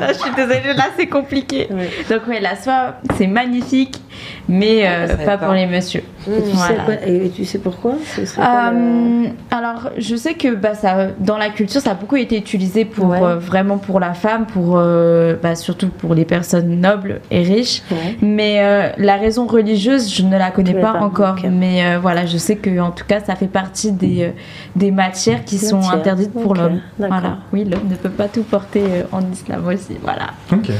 [0.00, 1.68] là, je suis désolée, là, c'est compliqué.
[1.70, 1.88] Ouais.
[2.10, 4.00] Donc, ouais, la soie, c'est magnifique,
[4.48, 5.44] mais euh, savais pas pas.
[5.46, 6.02] pour les messieurs.
[6.36, 6.82] Et tu, sais Voilà.
[6.84, 11.48] quoi- et tu sais pourquoi le- Euh, alors, je sais que bah, ça, dans la
[11.50, 13.18] culture, ça a beaucoup été utilisé pour Ouais.
[13.22, 17.82] euh, vraiment pour la femme, pour euh, bah, surtout pour les personnes nobles et riches.
[17.90, 18.16] Ouais.
[18.20, 21.36] Mais euh, la raison religieuse, je ne la connais pas, pas, encore.
[21.50, 24.32] Mais euh, voilà, je sais que en tout cas, ça fait partie des,
[24.76, 26.80] des matières qui sont Matières, interdites pour l'homme.
[26.98, 27.38] Voilà.
[27.52, 29.96] Oui, l'homme ne peut pas tout porter euh, en islam aussi.
[30.02, 30.28] Voilà.
[30.52, 30.70] Ok.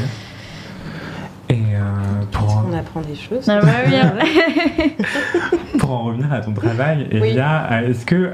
[1.51, 3.49] Et euh, pour, On apprend des choses.
[3.49, 4.13] Ah bah oui, hein.
[5.79, 7.31] pour en revenir à ton travail, Oui.
[7.31, 8.31] Elia, euh, est-ce que.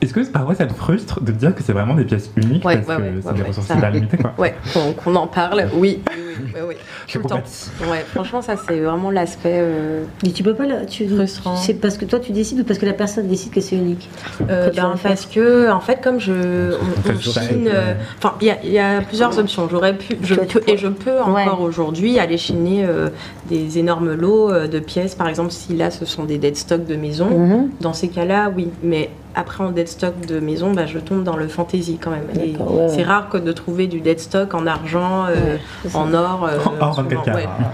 [0.00, 2.64] Est-ce que parfois ça te frustre de te dire que c'est vraiment des pièces uniques
[2.64, 3.90] Ouais, parce ouais, que ouais, c'est ouais, des ouais, ressources ça.
[3.90, 6.00] limitées quoi Ouais, qu'on qu'on en parle, oui.
[6.54, 6.74] oui, oui.
[7.10, 7.28] tout le temps.
[7.36, 7.70] compatis.
[7.90, 9.52] Ouais, franchement, ça c'est vraiment l'aspect.
[9.62, 11.56] euh, Mais tu peux pas le- tu Frustrant.
[11.56, 14.08] C'est parce que toi tu décides ou parce que la personne décide que c'est unique?
[14.50, 16.32] Euh, ben, parce que en fait comme je
[16.74, 20.16] on, on chine euh, enfin il y, a- il y a plusieurs options j'aurais pu
[20.22, 21.66] je peux et je peux encore Ouais.
[21.66, 23.08] aujourd'hui aller chiner euh,
[23.48, 26.84] des énormes lots euh, de pièces par exemple si là ce sont des dead stock
[26.84, 27.70] de maison Mhm.
[27.80, 31.36] dans ces cas-là oui mais après en dead stock de maison bah, je tombe dans
[31.36, 35.26] le fantasy quand même ouais, c'est rare que de trouver du dead stock en argent
[35.28, 35.56] euh,
[35.88, 35.98] ça.
[35.98, 37.44] en or euh, En 24 souvent, ouais.
[37.44, 37.72] carats.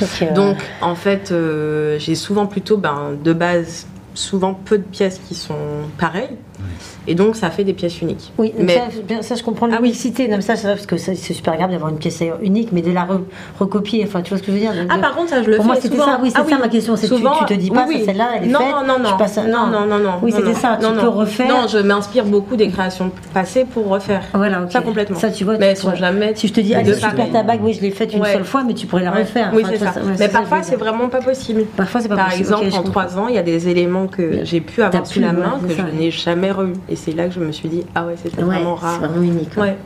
[0.00, 4.84] Donc, euh, Donc, en fait, euh, j'ai souvent plutôt, ben, de base, souvent peu de
[4.84, 5.54] pièces qui sont
[5.98, 6.36] pareilles.
[7.06, 8.32] Et donc, ça fait des pièces uniques.
[8.36, 9.88] Oui, mais ça, ça, je comprends Ah oui.
[10.28, 12.82] Non, ça, c'est vrai, parce que ça, c'est super grave d'avoir une pièce unique, mais
[12.82, 13.22] de la re-
[13.58, 14.72] recopier, enfin, tu vois ce que je veux dire?
[14.90, 16.04] Ah, par contre, ça, je le Pour fais moi, c'était souvent.
[16.04, 17.86] ça, oui, c'est Ah ça ma question, c'est que tu- Souvent, tu te dis pas,
[17.88, 19.80] oui, ça, celle-là, elle est non, faite, Non, non, je passe à- non, non.
[19.80, 20.10] non, non, non.
[20.22, 21.48] Oui, c'était ça, tu peux refaire.
[21.48, 24.22] Non, je m'inspire beaucoup des créations passées pour refaire.
[24.34, 24.72] Voilà, ok.
[24.72, 25.18] Ça, complètement.
[25.18, 26.94] Ça, tu vois, Mais elles sont jamais Si je te dis, pareil.
[26.94, 29.50] super ta bague, oui, je l'ai faite une seule fois, mais tu pourrais la refaire.
[29.54, 29.94] Oui, c'est ça.
[30.06, 31.64] Mais ça, parfois, c'est vraiment pas possible.
[31.76, 32.42] Parfois, c'est pas Par possible.
[32.44, 35.06] exemple, Ok, je en trois ans, il y a des éléments que j'ai pu avoir
[35.06, 35.84] sous la main que ça.
[35.90, 36.47] je n'ai jamais
[36.88, 39.00] Et c'est là que je me suis dit, ah ouais, c'était Ouais, vraiment c'est rare.
[39.00, 39.50] vraiment unique.
[39.56, 39.62] ouais.
[39.62, 39.76] Ouais.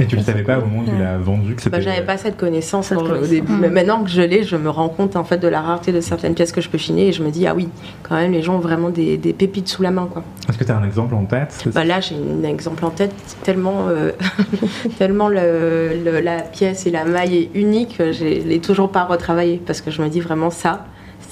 [0.00, 1.76] Et tu le savais pas au moment où tu l'as vendu que c'était.
[1.76, 3.50] Bah, j'avais pas cette connaissance Cette au début.
[3.60, 6.00] Mais maintenant que je l'ai, je me rends compte en fait de la rareté de
[6.00, 7.68] certaines pièces que je peux chiner et je me dis ah oui,
[8.04, 10.22] quand même les gens ont vraiment des, des pépites sous la main quoi.
[10.48, 11.64] Est-ce que tu as un exemple en tête?
[11.74, 13.10] Bah là j'ai un exemple en tête
[13.42, 14.12] tellement euh,
[14.98, 19.02] tellement le, le- la pièce et la maille est unique, que je l'ai toujours pas
[19.04, 20.84] retravaillé parce que je me dis vraiment ça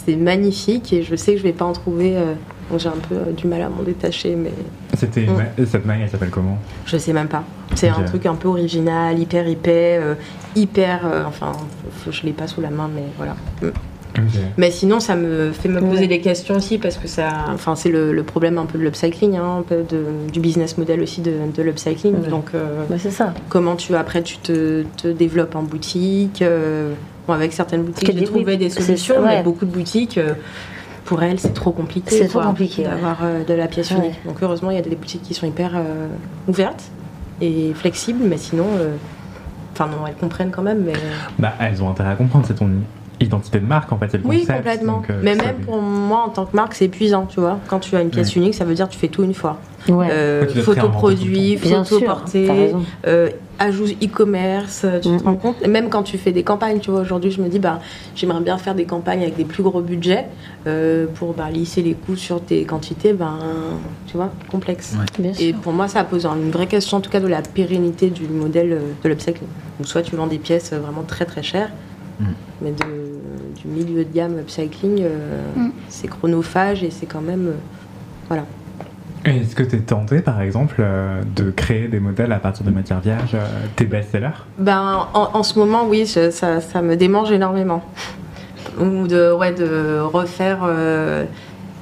[0.05, 2.17] c'est magnifique et je sais que je vais pas en trouver.
[2.17, 2.35] euh,
[2.71, 4.53] donc j'ai un peu euh, du mal à m'en détacher mais
[4.97, 5.37] C'était Mm.
[5.59, 6.59] ma- cette maille, elle s'appelle comment?
[6.87, 7.45] Je sais même pas.
[7.75, 10.15] C'est un truc un peu original, hyper épais, euh,
[10.55, 11.01] hyper.
[11.05, 11.53] euh, enfin,
[11.99, 13.35] faut- je l'ai pas sous la main, mais voilà.
[13.63, 13.69] Mm.
[14.57, 16.07] Mais sinon, ça me fait me poser Ouais.
[16.07, 17.29] des questions aussi parce que ça.
[17.53, 20.79] Enfin, c'est le, le problème un peu de l'upcycling, hein, un peu de- du business
[20.79, 22.23] model aussi de, de l'upcycling.
[22.23, 22.29] Ouais.
[22.29, 23.35] Donc, euh, Bah, c'est ça.
[23.51, 26.95] comment tu après tu te, te développes en boutique euh,
[27.29, 30.17] bon, avec certaines boutiques, j'ai trouvé des solutions, mais beaucoup de boutiques.
[30.17, 30.33] euh,
[31.07, 32.11] pour elles, c'est trop compliqué.
[32.11, 32.89] C'est trop compliqué, ouais.
[32.89, 33.99] d'avoir euh, de la pièce Ouais.
[33.99, 34.27] unique.
[34.27, 36.09] Donc heureusement, il y a des boutiques qui sont hyper euh,
[36.49, 36.85] ouvertes
[37.41, 38.97] et flexibles, mais sinon, euh,
[39.73, 40.83] enfin non, elles comprennent quand même.
[40.85, 40.93] Mais
[41.39, 42.71] Bah, elles ont intérêt à comprendre, c'est ton
[43.21, 44.59] identité de marque en fait, c'est le oui, concept.
[44.59, 44.93] complètement.
[44.99, 47.59] donc, euh, mais même pour moi, en tant que marque, c'est épuisant, tu vois.
[47.69, 48.43] Quand tu as une pièce Ouais.
[48.43, 49.59] unique, ça veut dire que tu fais tout une fois.
[49.89, 50.09] Ouais.
[50.11, 52.73] Euh, photo produit, photo portée,
[53.07, 53.29] euh,
[53.61, 55.19] ajout e-commerce, euh, tu Mhm.
[55.21, 55.57] te rends compte?
[55.63, 57.79] Et même quand tu fais des campagnes, tu vois, aujourd'hui, je me dis, bah,
[58.17, 60.25] j'aimerais bien faire des campagnes avec des plus gros budgets
[60.67, 63.39] euh, pour bah, lisser les coûts sur tes quantités, ben,
[64.09, 64.97] tu vois, complexe.
[65.39, 65.61] Et sûr.
[65.61, 68.79] pour moi, ça pose une vraie question, en tout cas, de la pérennité du modèle
[69.05, 69.49] de l'upcycling.
[69.79, 71.71] Donc, soit tu vends des pièces vraiment très très chères,
[72.21, 72.27] Mhm.
[72.63, 75.73] mais de- du milieu de gamme upcycling, euh, Mhm.
[75.89, 77.49] c'est chronophage et c'est quand même.
[77.49, 77.53] euh,
[78.29, 78.45] voilà.
[79.25, 82.71] Est-ce que tu es tenté par exemple euh, de créer des modèles à partir de
[82.71, 84.31] matières vierges, euh, tes best-sellers?
[84.59, 87.83] Ben, en, en ce moment, oui, je- ça, ça me démange énormément.
[88.81, 90.61] Ou de, ouais, de refaire.
[90.63, 91.25] euh,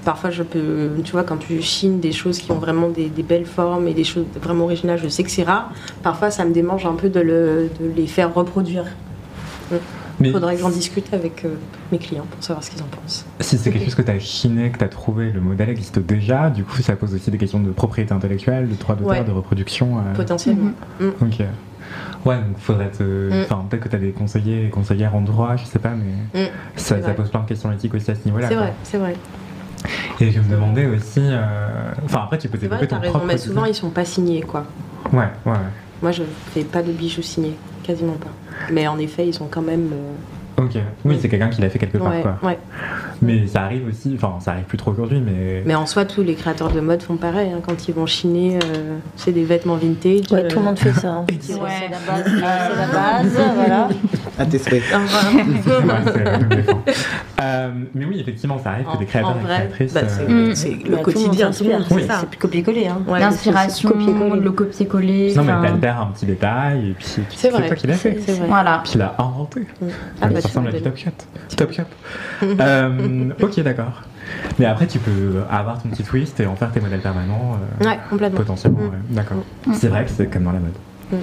[0.05, 0.91] parfois, je peux.
[1.05, 3.95] Tu vois, quand tu chines des choses qui ont vraiment des, des belles formes et
[3.95, 5.71] des choses vraiment originales, je sais que c'est rare.
[6.03, 8.85] Parfois, ça me démange un peu de, le- de les faire reproduire.
[9.71, 9.79] Mais
[10.21, 11.55] Il faudrait que j'en discute avec euh,
[11.93, 13.27] mes clients pour savoir ce qu'ils en pensent.
[13.41, 15.99] si c'est quelque chose que tu as chiné, que tu as trouvé, le modèle existe
[15.99, 19.25] déjà, du coup ça pose aussi des questions de propriété intellectuelle, de droit d'auteur, Ouais.
[19.25, 19.99] de reproduction.
[19.99, 20.71] euh, Potentiellement.
[21.01, 21.41] Ok.
[22.25, 23.03] Ouais, donc faudrait te.
[23.03, 23.43] Mm.
[23.43, 26.45] Enfin, peut-être que tu as des conseillers et conseillères en droit, je sais pas, mais
[26.45, 26.49] Mm.
[26.77, 27.15] ça, vrai.
[27.15, 28.49] pose plein de questions éthiques aussi à ce niveau-là.
[28.49, 29.15] C'est vrai, c'est vrai.
[30.21, 31.21] Et je me demandais aussi.
[31.21, 33.13] euh, Enfin, après, tu peux vrai, développer t'as ton raison.
[33.13, 33.27] propre.
[33.27, 34.65] Mais souvent, ils sont pas signés, quoi.
[35.13, 35.59] Ouais, ouais, ouais.
[36.01, 36.23] Moi, je
[36.55, 37.57] fais pas de bijoux signés.
[37.85, 38.31] Quasiment pas.
[38.73, 39.93] Mais en effet, ils sont quand même.
[40.59, 40.77] Euh, Ok.
[41.05, 42.39] Oui, c'est quelqu'un qui l'a fait quelque part, ouais, quoi.
[42.43, 42.59] ouais.
[43.23, 44.13] Mais ça arrive aussi.
[44.17, 45.63] Enfin, ça arrive plus trop aujourd'hui, mais.
[45.67, 47.51] Mais en soi, tous les créateurs de mode font pareil.
[47.55, 50.31] hein, quand ils vont chiner, euh, c'est des vêtements vintage.
[50.31, 51.09] Ouais, euh, tout le monde fait ça.
[51.09, 51.25] hein.
[51.31, 51.37] Ouais.
[51.41, 53.89] C'est la base, c'est la base, voilà.
[54.39, 54.83] À tes souhaits.
[54.93, 54.99] ah.
[57.43, 59.93] Euh, mais oui, effectivement, ça arrive que En- des créateurs et créatrices.
[59.93, 60.55] bah, c'est euh, Mm.
[60.55, 61.51] c'est Bah, le quotidien.
[61.51, 62.17] Tout le monde, c'est ça.
[62.21, 62.87] C'est plus copier-coller.
[62.87, 62.99] Hein.
[63.09, 64.41] Ouais, L'inspiration, copier-coller.
[64.41, 65.35] le copier-coller.
[65.37, 68.19] Non, mais t'altères un petit détail et puis C'est toi qui l'as fait.
[68.25, 68.47] C'est vrai.
[68.49, 68.81] Voilà.
[68.85, 69.61] Puis il a inventé.
[70.45, 70.83] Ça ressemble à du.
[70.83, 71.11] Top Shot.
[71.57, 71.83] Top Shot.
[72.61, 74.03] Euh, ok, d'accord.
[74.59, 77.57] Mais après, tu peux avoir ton petit twist et en faire tes modèles permanents.
[77.81, 78.39] euh, Ouais, complètement.
[78.39, 78.83] Potentiellement, Mm.
[78.89, 78.99] ouais.
[79.11, 79.39] d'accord.
[79.67, 79.73] Mm.
[79.75, 80.73] C'est vrai que c'est comme dans la mode.
[81.13, 81.17] Mm.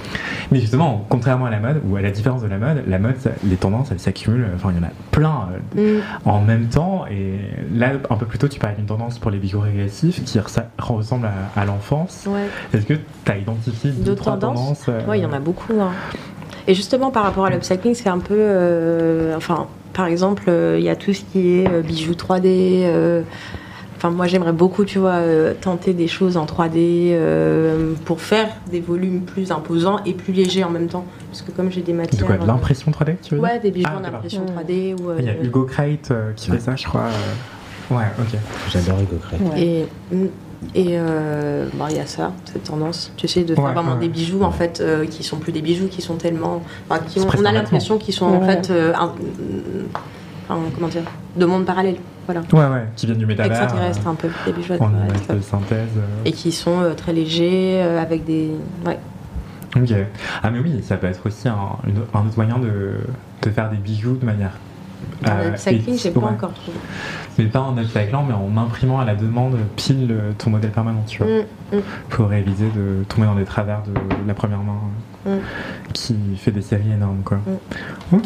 [0.51, 3.17] Mais justement, contrairement à la mode, ou à la différence de la mode, la mode,
[3.19, 4.47] ça- les tendances, elles s'accumulent.
[4.55, 7.05] Enfin, il y en a plein euh, en même temps.
[7.09, 7.39] Et
[7.73, 10.39] là, un peu plus tôt, tu parlais d'une tendance pour les bijoux régressifs qui
[10.79, 12.25] ressemble à, à l'enfance.
[12.27, 12.47] Ouais.
[12.73, 12.93] Est-ce que
[13.25, 15.73] tu as identifié D'autres tendances tendances euh, Ouais, il y en a beaucoup.
[15.81, 15.91] hein.
[16.67, 18.35] Et justement, par rapport à l'upcycling, c'est un peu.
[18.37, 22.45] euh, enfin, par exemple, euh, il y a tout ce qui est euh, bijoux 3D.
[22.85, 23.21] euh,
[23.97, 28.47] Enfin, moi, j'aimerais beaucoup, tu vois, euh, tenter des choses en 3D euh, pour faire
[28.71, 31.05] des volumes plus imposants et plus légers en même temps.
[31.29, 32.19] Parce que comme j'ai des matières.
[32.21, 33.49] De quoi De l'impression 3D, tu veux dire?
[33.51, 34.95] Ouais, des bijoux Ah, en impression 3D.
[34.99, 37.01] Ou, euh, Il y a Hugo Crate euh, qui fait ça, je crois.
[37.91, 37.95] euh.
[37.95, 38.39] Ouais, ok.
[38.71, 39.17] J'adore Hugo.
[39.53, 39.61] Ouais.
[39.61, 39.85] Et
[40.15, 40.25] mm,
[40.75, 43.11] et euh, bon, il y a ça, cette tendance.
[43.17, 43.99] Tu sais, de faire Ouais, vraiment ouais.
[44.01, 46.61] des bijoux en fait, euh, qui sont plus des bijoux, qui sont tellement.
[46.89, 48.69] enfin, qui C'est ont- presque on a un l'impression qu'ils sont en fait.
[48.69, 49.13] euh, un-
[50.47, 51.03] enfin, comment dire
[51.35, 51.95] De monde parallèle.
[52.27, 52.41] Voilà.
[52.53, 53.51] Ouais, ouais, qui viennent du métavers.
[53.51, 55.33] Extraterrestre un peu, des bijoux euh, image extraterrestres.
[55.33, 55.89] de synthèse.
[55.97, 56.01] euh.
[56.25, 58.51] Et qui sont euh, très légers, euh, avec des.
[58.85, 58.99] Ouais.
[59.75, 59.93] Ok.
[60.43, 61.55] Ah mais oui, ça peut être aussi un,
[61.87, 62.93] une- un autre moyen de,
[63.41, 64.51] de faire des bijoux de manière...
[65.23, 66.25] Dans euh, le cycling, j'ai pas ouais.
[66.27, 66.77] encore trouvé.
[67.37, 71.03] Mais pas en upcyclant, mais en imprimant à la demande pile euh, ton modèle permanent,
[71.07, 71.27] tu vois.
[71.27, 71.81] Mm, mm.
[72.09, 73.93] Pour éviter de tomber dans des travers de
[74.27, 74.73] la première main
[75.27, 75.39] euh, Mm.
[75.93, 77.37] qui fait des séries énormes, quoi.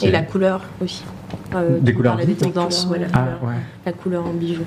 [0.01, 1.03] Et la couleur aussi.
[1.53, 3.55] Euh, Des couleurs des ouais, la, Ah couleur, ouais.
[3.85, 4.63] la couleur en bijoux.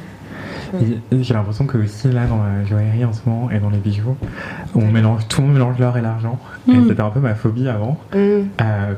[0.80, 3.70] Et- et J'ai l'impression que aussi là dans la joaillerie en ce moment et dans
[3.70, 4.16] les bijoux,
[4.74, 6.38] on mélange, tout le monde mélange l'or et l'argent.
[6.68, 6.88] Et Mm.
[6.88, 7.98] c'était un peu ma phobie avant.
[8.14, 8.16] Mm.
[8.16, 8.44] Euh,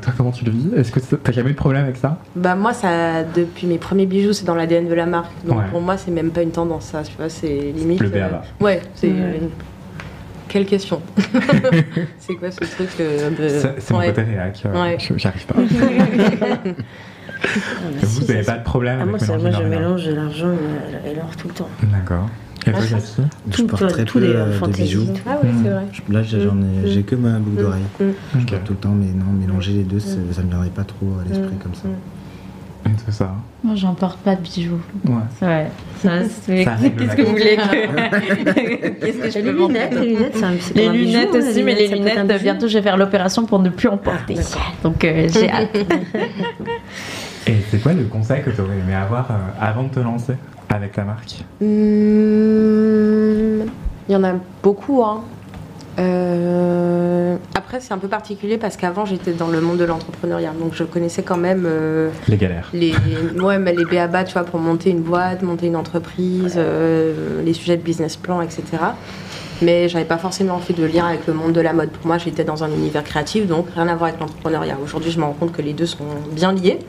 [0.01, 0.69] toi comment tu le vis?
[0.75, 2.17] Est-ce que t'as jamais eu de problème avec ça?
[2.35, 5.31] Bah moi, ça, depuis mes premiers bijoux, c'est dans l'ADN de la marque.
[5.45, 5.63] Donc Ouais.
[5.71, 7.03] pour moi, c'est même pas une tendance, ça.
[7.03, 8.01] Tu vois, c'est limite.
[8.01, 8.41] Le béaba.
[8.59, 9.07] ouais, c'est.
[9.07, 9.13] Ouais.
[9.19, 9.47] euh,
[10.49, 11.01] Quelle question?
[12.19, 13.47] C'est quoi ce truc euh, de.
[13.47, 14.07] C'est c'est mon ouais.
[14.07, 14.97] côté réac, euh, Ouais.
[14.99, 15.55] je- j'y arrive pas.
[17.43, 20.07] Ah, bah, Vous, n'avez pas de problème Ah, avec moi, ça, mélanger moi, je mélange
[20.09, 21.69] l'argent et- l'or tout le temps.
[21.83, 22.29] D'accord.
[22.67, 23.21] Et toi, Ah, ça- Cathy
[23.57, 24.83] Je porte très tout peu les euh, de fantaisies.
[24.83, 25.07] bijoux.
[25.27, 25.73] Ah oui, c'est Mm.
[25.73, 25.83] vrai.
[25.91, 27.81] Je- Là, j'ai- ai, j'ai que ma boucle d'oreille.
[27.99, 28.05] Mm.
[28.39, 30.83] Je porte tout le temps, mais non, mélanger les deux, c'est- ça me viendrait pas
[30.83, 31.59] trop à l'esprit Mm.
[31.63, 31.87] comme ça.
[32.85, 33.35] Et tout ça.
[33.63, 34.79] Moi, j'en porte pas de bijoux.
[35.07, 35.67] Ouais.
[36.01, 38.99] C'est- règle Qu'est-ce que vous voulez que.
[39.05, 41.37] Qu'est-ce que je Les peux lunettes, les lunettes, c'est un- c'est Les bijou, lunettes hein,
[41.39, 44.35] aussi, mais les lunettes, bientôt je vais faire l'opération pour ne plus en porter.
[44.83, 45.77] Donc euh, j'ai hâte.
[47.47, 50.33] Et c'est quoi le conseil que tu aurais aimé avoir euh, avant de te lancer
[50.69, 51.43] avec la marque?
[51.61, 51.65] Hmm,
[54.07, 54.33] Il y en a
[54.63, 55.03] beaucoup.
[55.03, 55.21] Hein.
[55.99, 60.53] Euh, Après, c'est un peu particulier parce qu'avant, j'étais dans le monde de l'entrepreneuriat.
[60.59, 62.69] Donc, je connaissais quand même euh, Les galères.
[62.73, 62.93] les,
[63.41, 67.53] ouais, mais les BABA, tu vois, pour monter une boîte, monter une entreprise, euh, les
[67.53, 68.63] sujets de business plan, etc.
[69.61, 71.89] Mais j'avais pas forcément fait de lien avec le monde de la mode.
[71.91, 74.77] Pour moi, j'étais dans un univers créatif, donc rien à voir avec l'entrepreneuriat.
[74.83, 76.79] Aujourd'hui, je me rends compte que les deux sont bien liés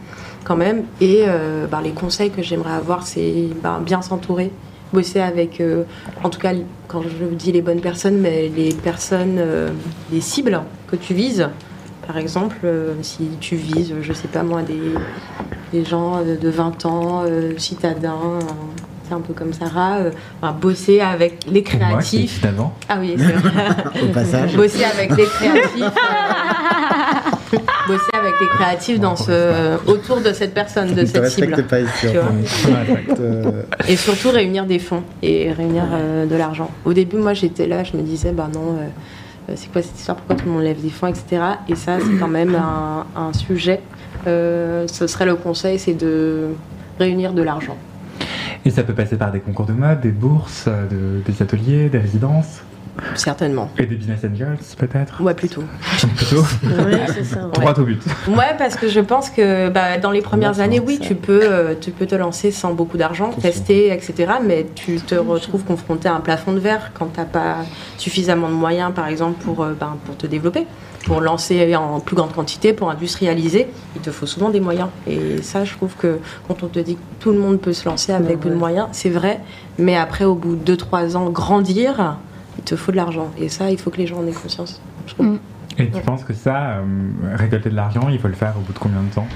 [0.44, 0.84] quand même.
[1.00, 4.50] Et euh, bah, les conseils que j'aimerais avoir, c'est bah, bien s'entourer,
[4.92, 5.84] bosser avec, euh,
[6.22, 6.52] en tout cas,
[6.88, 9.70] quand je dis les bonnes personnes, mais les personnes, euh,
[10.12, 11.48] les cibles que tu vises.
[12.06, 14.80] Par exemple, euh, si tu vises, je sais pas moi, des,
[15.72, 18.40] des gens euh, de 20 ans, euh, citadins, euh,
[19.08, 22.40] c'est un peu comme Sarah, euh, enfin, bosser avec les Moi, c'est créatifs.
[22.42, 22.74] d'avant.
[22.88, 23.66] Ah oui, c'est vrai.
[24.02, 25.82] Au passage, bosser avec les créatifs.
[25.84, 27.30] euh,
[27.86, 31.54] bosser avec les créatifs dans ce, autour de cette personne, de cette cible.
[31.54, 32.06] respecte pas ici.
[32.12, 32.32] Tu vois.
[33.20, 36.70] Euh, Et surtout réunir des fonds et réunir euh, de l'argent.
[36.84, 38.76] Au début, moi j'étais là, je me disais, bah non,
[39.48, 41.42] euh, c'est quoi cette histoire, pourquoi tout le monde lève des fonds, etc.
[41.68, 43.80] Et ça, c'est quand même un, un sujet.
[44.26, 46.48] Euh, ce serait le conseil, c'est de
[46.98, 47.76] réunir de l'argent.
[48.64, 51.98] Et ça peut passer par des concours de mode, des bourses, de- des ateliers, des
[51.98, 52.60] résidences?
[53.14, 53.70] Certainement.
[53.78, 55.20] et des business angels peut-être.
[55.22, 55.62] Ouais, plutôt.
[56.16, 56.44] Plutôt.
[57.14, 57.46] C'est ça.
[57.58, 57.78] ouais.
[57.78, 58.02] Au but.
[58.28, 61.06] Ouais, parce que je pense que bah, dans les premières Ouais, années, oui, ça.
[61.08, 64.34] tu peux, euh, tu peux te lancer sans beaucoup d'argent, tester, etc.
[64.44, 67.56] Mais tu te retrouves confronté à un plafond de verre quand tu n'as pas
[67.98, 70.66] suffisamment de moyens, par exemple, pour, euh, ben, pour te développer,
[71.06, 73.68] pour lancer en plus grande quantité, pour industrialiser.
[73.96, 74.88] Il te faut souvent des moyens.
[75.06, 77.88] Et ça, je trouve que quand on te dit que tout le monde peut se
[77.88, 79.40] lancer avec Ouais, peu de moyens, c'est vrai.
[79.78, 82.16] Mais après, au bout de 2-3 ans, grandir,
[82.62, 83.30] il te faut de l'argent.
[83.38, 84.80] Et ça, il faut que les gens en aient conscience.
[85.06, 85.26] je trouve.
[85.26, 85.38] Mm.
[85.78, 86.82] Et tu penses que ça, euh,
[87.34, 89.26] récolter de l'argent, il faut le faire au bout de combien de temps?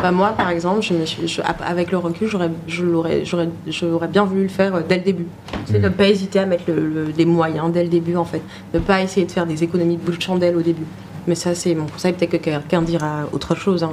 [0.00, 3.48] Bah, moi, par exemple, je me suis, je- avec le recul, j'aurais, je l'aurais, j'aurais,
[3.66, 5.26] j'aurais bien voulu le faire euh, dès le début.
[5.66, 5.82] C'est Mm.
[5.82, 8.42] ne pas hésiter à mettre le- le- les moyens dès le début, en fait.
[8.74, 10.86] Ne pas essayer de faire des économies de bout de chandelle au début.
[11.26, 12.12] Mais ça, c'est mon conseil.
[12.12, 13.82] Peut-être que quelqu'un dira autre chose.
[13.82, 13.90] hein.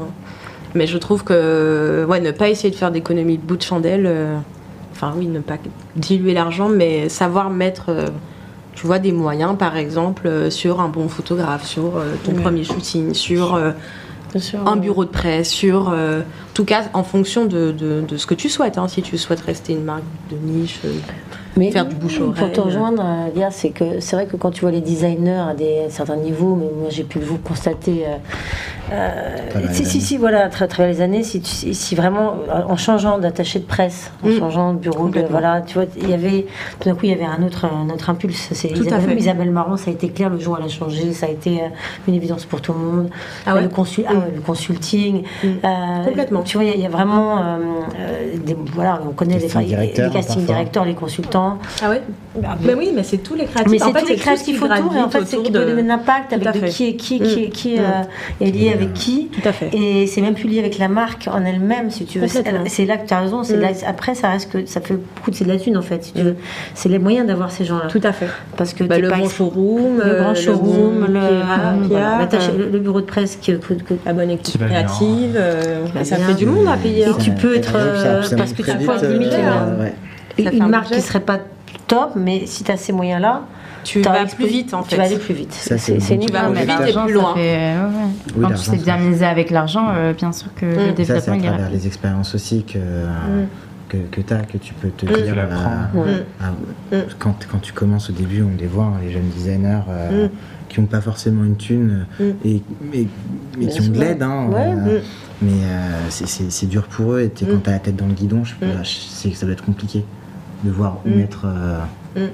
[0.75, 4.05] Mais je trouve que, ouais, ne pas essayer de faire d'économies de bout de chandelle.
[4.05, 4.37] euh,
[4.97, 5.57] Enfin, oui, ne pas
[5.95, 7.85] diluer l'argent, mais savoir mettre.
[7.89, 8.07] euh,
[8.73, 12.41] tu vois, des moyens, par exemple, euh, sur un bon photographe, sur euh, ton Ouais.
[12.41, 13.55] premier shooting, sur
[14.65, 15.89] un bureau de presse, sur.
[15.89, 18.77] euh, en tout cas, en fonction de, de- de ce que tu souhaites.
[18.77, 18.87] hein.
[18.87, 20.79] si tu souhaites rester une marque de niche.
[20.85, 20.89] euh,
[21.55, 22.33] Mais faire du bouche-oreille.
[22.35, 25.43] Pour te rejoindre, euh, Lia, c'est que c'est vrai que quand tu vois les designers
[25.49, 28.03] à des à certains niveaux, mais moi j'ai pu vous constater
[28.91, 29.37] euh,
[29.71, 33.17] si, les si, si, voilà, à tra- travers les années, si, vraiment, euh, en changeant
[33.17, 34.39] d'attaché de presse, en Mm.
[34.39, 35.29] changeant de bureau, de, Complètement.
[35.31, 36.45] voilà, tu vois, il y avait,
[36.79, 38.47] tout d'un coup, il y avait un autre, un autre impulse.
[38.53, 39.15] C'est Tout à Isabelle, fait.
[39.17, 41.61] Isabelle Marant, ça a été clair le jour où elle a changé, ça a été
[41.61, 41.67] euh,
[42.07, 43.09] une évidence pour tout le monde.
[43.45, 45.23] Ah ouais le, consul, ah le consulting.
[45.43, 45.47] Mm.
[45.65, 46.43] euh, Complètement.
[46.43, 47.57] Tu vois, il y, a- il y a vraiment, euh,
[47.99, 50.55] euh, des, voilà, on connaît les, Casting les, directeur, casting parfois.
[50.55, 51.36] directeurs, les consultants.
[51.83, 52.01] Ah ouais
[52.61, 53.71] Mais oui, mais c'est tous les créatifs.
[53.71, 55.83] Mais c'est tous les créatifs qui autour, et en fait, c'est qui peut de- donner
[55.83, 57.79] de l'impact avec de qui est qui, qui, est, qui Mm.
[57.79, 59.29] euh, est lié avec qui.
[59.31, 59.69] Tout à fait.
[59.73, 62.27] Et c'est même plus lié avec la marque en elle-même, si tu veux.
[62.27, 63.43] C'est là que tu as raison.
[63.43, 63.61] c'est Mm.
[63.61, 66.03] là- après, ça reste que ça fait beaucoup de c'est de la thune en fait.
[66.03, 66.35] Si tu veux.
[66.73, 67.87] C'est les moyens d'avoir ces gens-là.
[67.89, 68.27] Tout à fait.
[68.55, 73.59] Parce que Bah, le showroom, euh, grand showroom, le, euh, bureau de presse que-
[74.05, 75.35] la bonne équipe Qui créative.
[75.35, 77.01] euh, ça fait du monde à payer.
[77.01, 77.17] Et hein.
[77.19, 79.37] tu peux être, euh, parce que tu peux être euh, limité,
[80.37, 81.39] une un marque qui serait pas
[81.87, 83.43] top, mais si tu as ces moyens-là,
[83.83, 84.89] Tu vas expo- plus vite en fait.
[84.89, 85.53] Tu vas aller plus vite.
[85.53, 87.33] Ça, c'est C'est c'est Tu vas plus vite et l'argent, plus ça loin.
[87.35, 88.35] fait- ouais, ouais.
[88.35, 90.69] Oui, Quand tu sais bien miser avec l'argent, euh, bien sûr que Mm.
[90.69, 91.79] le Ça, c'est développement à il est travers rapide.
[91.79, 92.79] les expériences aussi que,
[93.89, 95.09] que, que tu as, que tu peux te Mm.
[95.15, 95.25] dire.
[95.27, 95.71] Tu l'apprends.
[95.95, 96.25] euh, Ouais.
[96.41, 96.51] ah,
[96.95, 96.97] Mm.
[97.19, 100.29] quand, quand tu commences au début, on les voit, hein, les jeunes designers euh, Mm.
[100.67, 102.23] qui n'ont pas forcément une thune, Mm.
[102.43, 103.07] et, mais,
[103.57, 104.21] mais Bien qui ont de l'aide.
[104.21, 104.57] hein, Ouais.
[104.59, 105.01] euh, Mm.
[105.43, 107.47] Mais euh, c'est- c'est c'est dur pour eux, et Mm.
[107.47, 108.83] quand tu as la tête dans le guidon, je, Mm.
[108.83, 110.03] je sais que ça doit être compliqué
[110.63, 111.15] de voir où Mm.
[111.15, 111.79] mettre euh.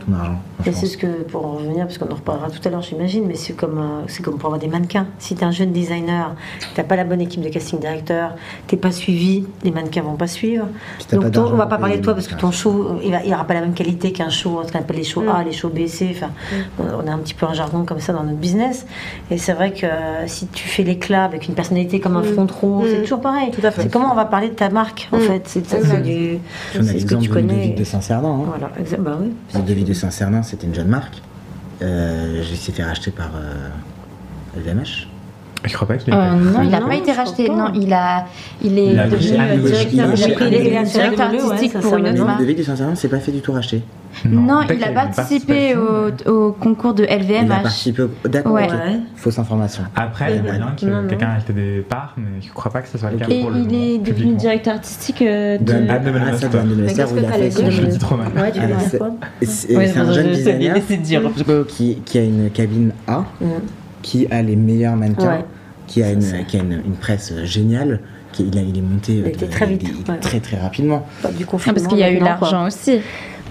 [0.06, 0.40] Ton argent.
[0.64, 0.76] pense.
[0.76, 3.36] c'est ce que, pour en revenir, parce qu'on en reparlera tout à l'heure, j'imagine, mais
[3.36, 5.08] c'est comme, euh, c'est comme pour avoir des mannequins.
[5.20, 8.32] Si tu es un jeune designer, tu n'as pas la bonne équipe de casting directeur,
[8.68, 10.66] tu pas suivi, les mannequins vont pas suivre.
[11.12, 12.48] Donc ton- on va pas parler de toi parce que mannequins.
[12.48, 14.98] ton show, il va- il aura pas la même qualité qu'un show, ce qu'on appelle
[14.98, 15.30] les shows Mm.
[15.30, 16.16] A, les shows B, C.
[16.16, 16.30] Enfin,
[16.80, 18.86] on a un petit peu un jargon comme ça dans notre business.
[19.32, 22.34] Et c'est vrai que euh, si tu fais l'éclat avec une personnalité comme un Mm.
[22.34, 23.02] front row, c'est Mm.
[23.04, 23.52] toujours pareil.
[23.52, 23.84] Tout à fait.
[23.84, 25.22] C'est comment on va parler de ta marque, en Mm.
[25.22, 25.42] fait.
[25.46, 27.76] C'est ça, ce que tu connais.
[27.76, 28.40] Hein.
[28.48, 28.72] Voilà.
[29.00, 29.32] Bah oui.
[29.74, 31.22] Ludovic de Saint-Cernin, c'était une jeune marque.
[31.82, 33.70] Euh, J'ai s'est fait racheter par euh,
[34.58, 35.08] LVMH.
[35.66, 37.48] Je crois pas qu'il ait Euh, non, il n'a pas été racheté.
[37.48, 37.54] pas.
[37.56, 38.26] Non, il a,
[38.62, 40.80] il est a devenu a directeur, il a
[41.22, 42.64] a artistique pour une autre marque.
[42.64, 43.82] Saint-Cernin s'est pas fait du tout racheter.
[44.26, 47.48] Non, il a a participé au, concours de Il a LVMH.
[47.64, 48.10] participé au...
[48.28, 48.68] D'accord, Ouais.
[49.16, 49.84] Fausse information.
[49.96, 52.82] Après, il y a moyen que quelqu'un ait acheté des parts, mais je crois pas
[52.82, 55.64] que ce soit le cas Et pour le il est devenu directeur artistique euh, de.
[55.64, 56.58] De- Anne de Ah, de
[57.26, 58.28] a Je le dis trop mal.
[58.36, 58.60] Ouais, tu
[59.42, 60.76] c'est- un jeune designer
[61.68, 63.24] qui, a une cabine A.
[64.04, 65.46] qui a les meilleurs mannequins, Ouais.
[65.88, 68.00] qui a, une, qui a une, une presse géniale,
[68.32, 70.20] qui, il, a, il est monté Il euh, était très vite, il- ouais.
[70.20, 71.08] très très rapidement.
[71.36, 73.00] Du Ah, parce qu'il y a eu l'argent aussi.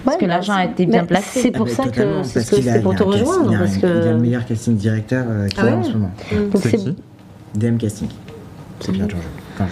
[0.05, 1.39] Parce Ouais, que bah, l'argent a été bien placé.
[1.41, 3.05] C'est pour Ah, ça que c'est parce ce que qu'il a- c'est pour te un
[3.05, 3.51] casting- rejoindre.
[3.51, 5.75] il a Parce Il a le que meilleur casting directeur euh, qu'il Ah y a
[5.75, 5.83] en ouais.
[5.85, 6.11] ce moment.
[6.51, 6.95] donc C'est qui
[7.55, 8.07] DM Casting.
[8.81, 9.23] C'est bien Georges.
[9.55, 9.65] Enfin,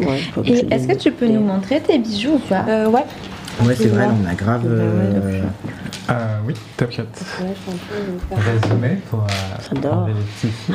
[0.00, 2.64] je- Ouais, faut que Et est-ce que tu peux nous montrer tes bijoux ou pas?
[2.68, 3.04] Euh, ouais.
[3.64, 4.62] Ouais, c'est vrai, on a grave.
[4.66, 5.40] Euh,
[6.08, 7.02] Euh, oui, Top Shot.
[8.30, 9.26] Résumé pour euh,
[9.74, 9.98] J'adore.
[10.02, 10.74] enlever les petits fils.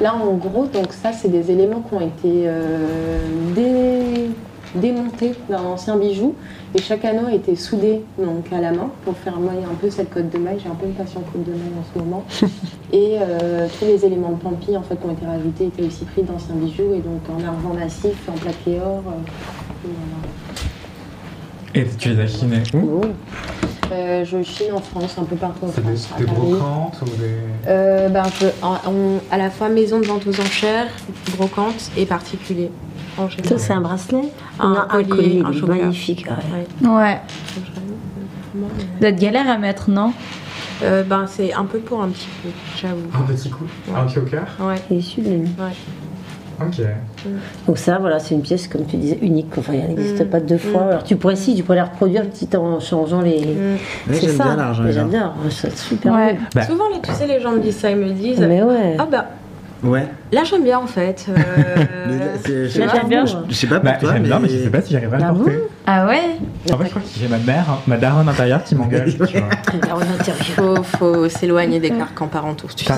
[0.00, 3.18] Là, en gros, donc ça, c'est des éléments qui ont été euh,
[3.54, 4.30] dé-
[4.74, 6.34] démontés d'un ancien bijou.
[6.74, 9.88] Et chaque anneau a été soudé donc, à la main pour faire moi, un peu
[9.90, 10.58] cette cote de maille.
[10.62, 12.24] J'ai un peu une passion cote de maille en ce moment.
[12.92, 16.04] et euh, tous les éléments de pampi en fait, qui ont été rajoutés étaient aussi
[16.04, 16.92] pris d'anciens bijoux.
[16.94, 19.02] Et donc en argent massif, en plaqué or.
[19.06, 19.90] euh, et.
[21.74, 23.00] Et tu les as chinés où
[23.92, 26.18] Euh, je chine en France, un peu partout en C'est des, France.
[26.20, 26.36] des Paris.
[26.38, 27.34] brocantes ou des.
[27.66, 30.86] Euh, ben, je- en- on- à la fois maison de vente aux enchères,
[31.36, 32.70] brocante et particulier.
[33.44, 34.22] Ça, c'est un bracelet
[34.60, 35.68] Un On a un collier, collier, un choker.
[35.76, 36.26] magnifique.
[36.28, 36.88] ouais.
[36.88, 36.88] Ouais.
[36.88, 37.20] Ouais.
[38.56, 38.60] Euh,
[39.00, 40.12] Vous êtes galère à mettre, non?
[40.82, 42.48] Euh, ben, c'est un peu pour un petit peu,
[42.80, 43.08] j'avoue.
[43.12, 43.64] Un petit coup
[43.94, 45.44] Un choker Ouais, Il est sublime.
[45.58, 45.72] ouais.
[46.60, 46.84] Ok.
[47.66, 49.46] Donc ça, voilà, c'est une pièce, comme tu disais, unique.
[49.56, 50.28] Enfin, elle n'existe Mm.
[50.28, 50.84] pas deux fois.
[50.84, 50.88] Mm.
[50.88, 53.38] Alors tu pourrais, si, tu pourrais la reproduire petit en changeant les...
[53.40, 53.72] Mm.
[53.72, 53.78] Ouais,
[54.12, 54.44] C'est j'aime ça.
[54.44, 54.82] bien l'argent.
[54.84, 54.92] Gens.
[55.10, 56.38] J'adore, c'est super Ouais.
[56.54, 56.62] Bah.
[56.64, 58.96] Souvent, là, tu sais, les gens me disent ça, ils me disent Mais ouais.
[58.98, 59.26] Ah bah,
[59.82, 60.06] Ouais.
[60.32, 61.26] là j'aime bien en fait.
[61.28, 61.84] Euh,
[62.48, 63.24] Mais j'aime bien.
[63.26, 65.22] je- Je sais pas pour Bah, toi, j'aime bien, mais je sais pas si j'arriverai
[65.22, 65.58] à Ah le porter.
[65.86, 66.20] Ah ouais
[66.72, 69.10] En fait, je crois que j'ai ma mère, hein, ma daronne intérieure qui m'engueule.
[70.56, 72.92] faut, faut s'éloigner des carcans parentaux, tu sais.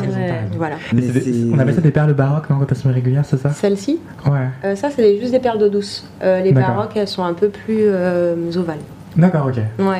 [0.56, 0.76] Voilà.
[0.92, 3.50] Mais Mais on appelle ça des perles baroques, non, quand elles sont irrégulières, c'est ça?
[3.50, 4.38] Celle-ci, Ouais.
[4.64, 6.06] euh, ça c'est juste des perles d'eau douce.
[6.22, 6.74] Euh, les D'accord.
[6.74, 8.78] baroques, elles sont un peu plus euh, ovales.
[9.16, 9.56] D'accord, ok.
[9.56, 9.62] Ouais.
[9.78, 9.98] Ça me va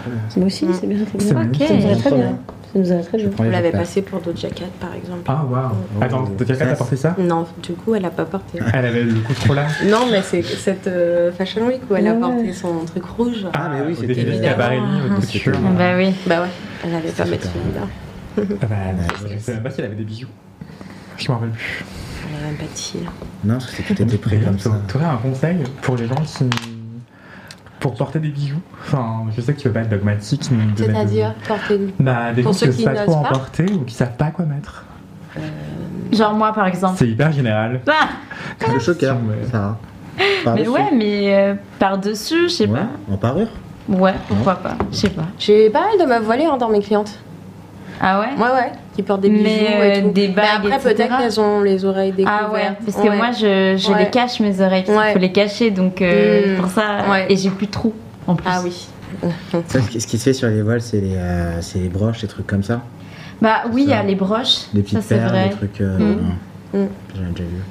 [0.00, 0.20] très bien.
[0.36, 0.98] Moi aussi, c'est bien.
[0.98, 2.16] Irait très Ok.
[2.16, 2.38] bien.
[2.74, 3.32] Ça nous irait très Je bien.
[3.32, 3.80] prends On les l'avait repères.
[3.82, 5.22] passé pour d'autres jaquettes par exemple.
[5.26, 5.70] Ah, waouh.
[6.00, 6.34] Attends, Oh.
[6.36, 7.14] t'as quelqu'un qui a porté ça?
[7.18, 8.58] Non, du coup, elle a pas porté.
[8.72, 9.72] Elle avait le coup trop large?
[9.86, 13.46] Non, mais c'est cette euh, Fashion Week où elle a porté son truc rouge.
[13.54, 14.42] Ah, mais oui, c'était évidemment.
[14.42, 15.70] Schiaparelli, au évidemment.
[15.78, 16.14] Bah oui.
[16.26, 16.48] Bah ouais,
[16.84, 17.86] elle avait pas mettre celui-là.
[18.62, 20.26] Ah bah, je sais même pas si elle avait des bijoux.
[21.16, 21.84] Je m'en rappelle plus.
[22.28, 22.98] Elle avait même pas de.
[23.44, 24.70] Non, parce que tout était prêt comme ça.
[24.88, 26.44] Tu aurais un conseil pour les gens qui.
[27.84, 30.64] Pour porter des bijoux Enfin, je sais que tu veux pas être dogmatique, mais.
[30.64, 31.94] de mettre C'est-à-dire porter.
[32.00, 34.16] Bah, des Pour gens qui ceux ne savent pas trop en porter ou qui savent
[34.16, 34.84] pas quoi mettre.
[36.10, 36.94] Genre moi par exemple.
[36.96, 37.80] C'est hyper général.
[38.66, 39.76] Ah Le choker, mais- Sarah.
[40.16, 40.68] mais Par-dessus.
[40.70, 43.12] ouais, mais euh, par-dessus, je sais Ouais, pas.
[43.12, 43.48] En parure
[43.88, 44.76] Ouais, pourquoi pas.
[44.90, 45.24] Je sais pas.
[45.38, 47.18] J'ai pas mal de meufs voilées hein, dans mes clientes.
[48.00, 50.10] Ah ouais Ouais, ouais, qui portent des bijoux Mais, et euh, tout.
[50.10, 52.42] des bagues, Mais après, peut-être qu'elles ont les oreilles découvertes.
[52.48, 53.16] Ah ouais, parce que Ouais.
[53.16, 53.98] moi je, je Ouais.
[54.04, 55.12] les cache mes oreilles, qu'il Ouais.
[55.12, 56.60] faut les cacher donc euh, Mm.
[56.60, 56.82] pour ça.
[57.10, 57.26] Ouais.
[57.28, 57.94] Et j'ai plus de trous
[58.26, 58.46] en plus.
[58.50, 58.88] Ah oui.
[59.68, 62.28] Ça, Ce qui se fait sur les voiles, c'est les, euh, c'est les broches, les
[62.28, 62.82] trucs comme ça.
[63.40, 64.02] Bah oui, il y a Ça.
[64.02, 65.48] les broches, Des ça petites vrai.
[65.48, 65.80] des trucs.
[65.80, 66.78] euh, Mm.
[66.80, 66.88] Mm.
[67.14, 67.62] J'ai déjà vu.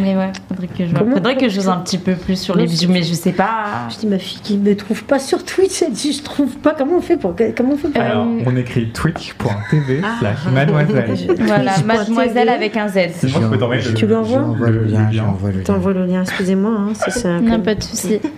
[0.00, 2.66] Mais ouais, faudrait que je, faudrait que je joue un petit peu plus sur les
[2.66, 3.88] bijoux, mais je sais pas.
[3.90, 6.74] Je dis ma fille qui me trouve pas sur Twitch, elle dit je trouve pas
[6.76, 10.16] comment on fait pour comment on fait pour Alors, Euh, on écrit twitch.tv Ah.
[10.20, 11.14] slash mademoiselle.
[11.40, 12.98] Voilà, mademoiselle avec un Z.
[13.18, 14.44] Sinon, je peux t'envoyer le- Tu lui envoies le-
[15.12, 15.62] J'envoie le lien.
[15.64, 16.92] T'envoies le lien, excusez-moi, hein,
[17.40, 18.18] Non, comme- pas de souci.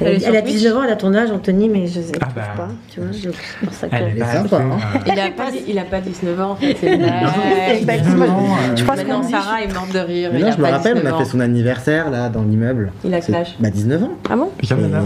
[0.00, 2.12] Elle, Elle elle a Twitch 19 ans, elle a ton âge, Anthony, mais je sais
[2.20, 2.42] Ah bah.
[2.56, 2.68] pas.
[2.90, 3.94] Tu vois, je c'est pour ça que.
[3.94, 4.78] Elle est pas sympa, hein.
[4.96, 6.76] euh, Il a, pas, il a pas 19 ans en fait.
[6.80, 8.56] c'est- Ouais, exactement.
[8.76, 10.30] Je qu'on dit- Sarah est morte de rire.
[10.32, 12.42] Mais il non, a je me rappelle, on 19 a fait son anniversaire là dans
[12.42, 12.92] l'immeuble.
[13.04, 13.54] Il a C'est- quel âge?
[13.60, 14.12] Bah 19 ans.
[14.30, 14.50] Ah bon?
[14.68, 15.02] Là.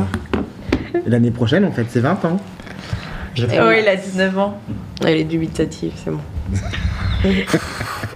[1.06, 2.38] L'année prochaine, on fête ses 20 ans.
[3.38, 4.58] Je Oh, il a 19 ans.
[5.04, 6.18] Elle est dubitative, c'est bon.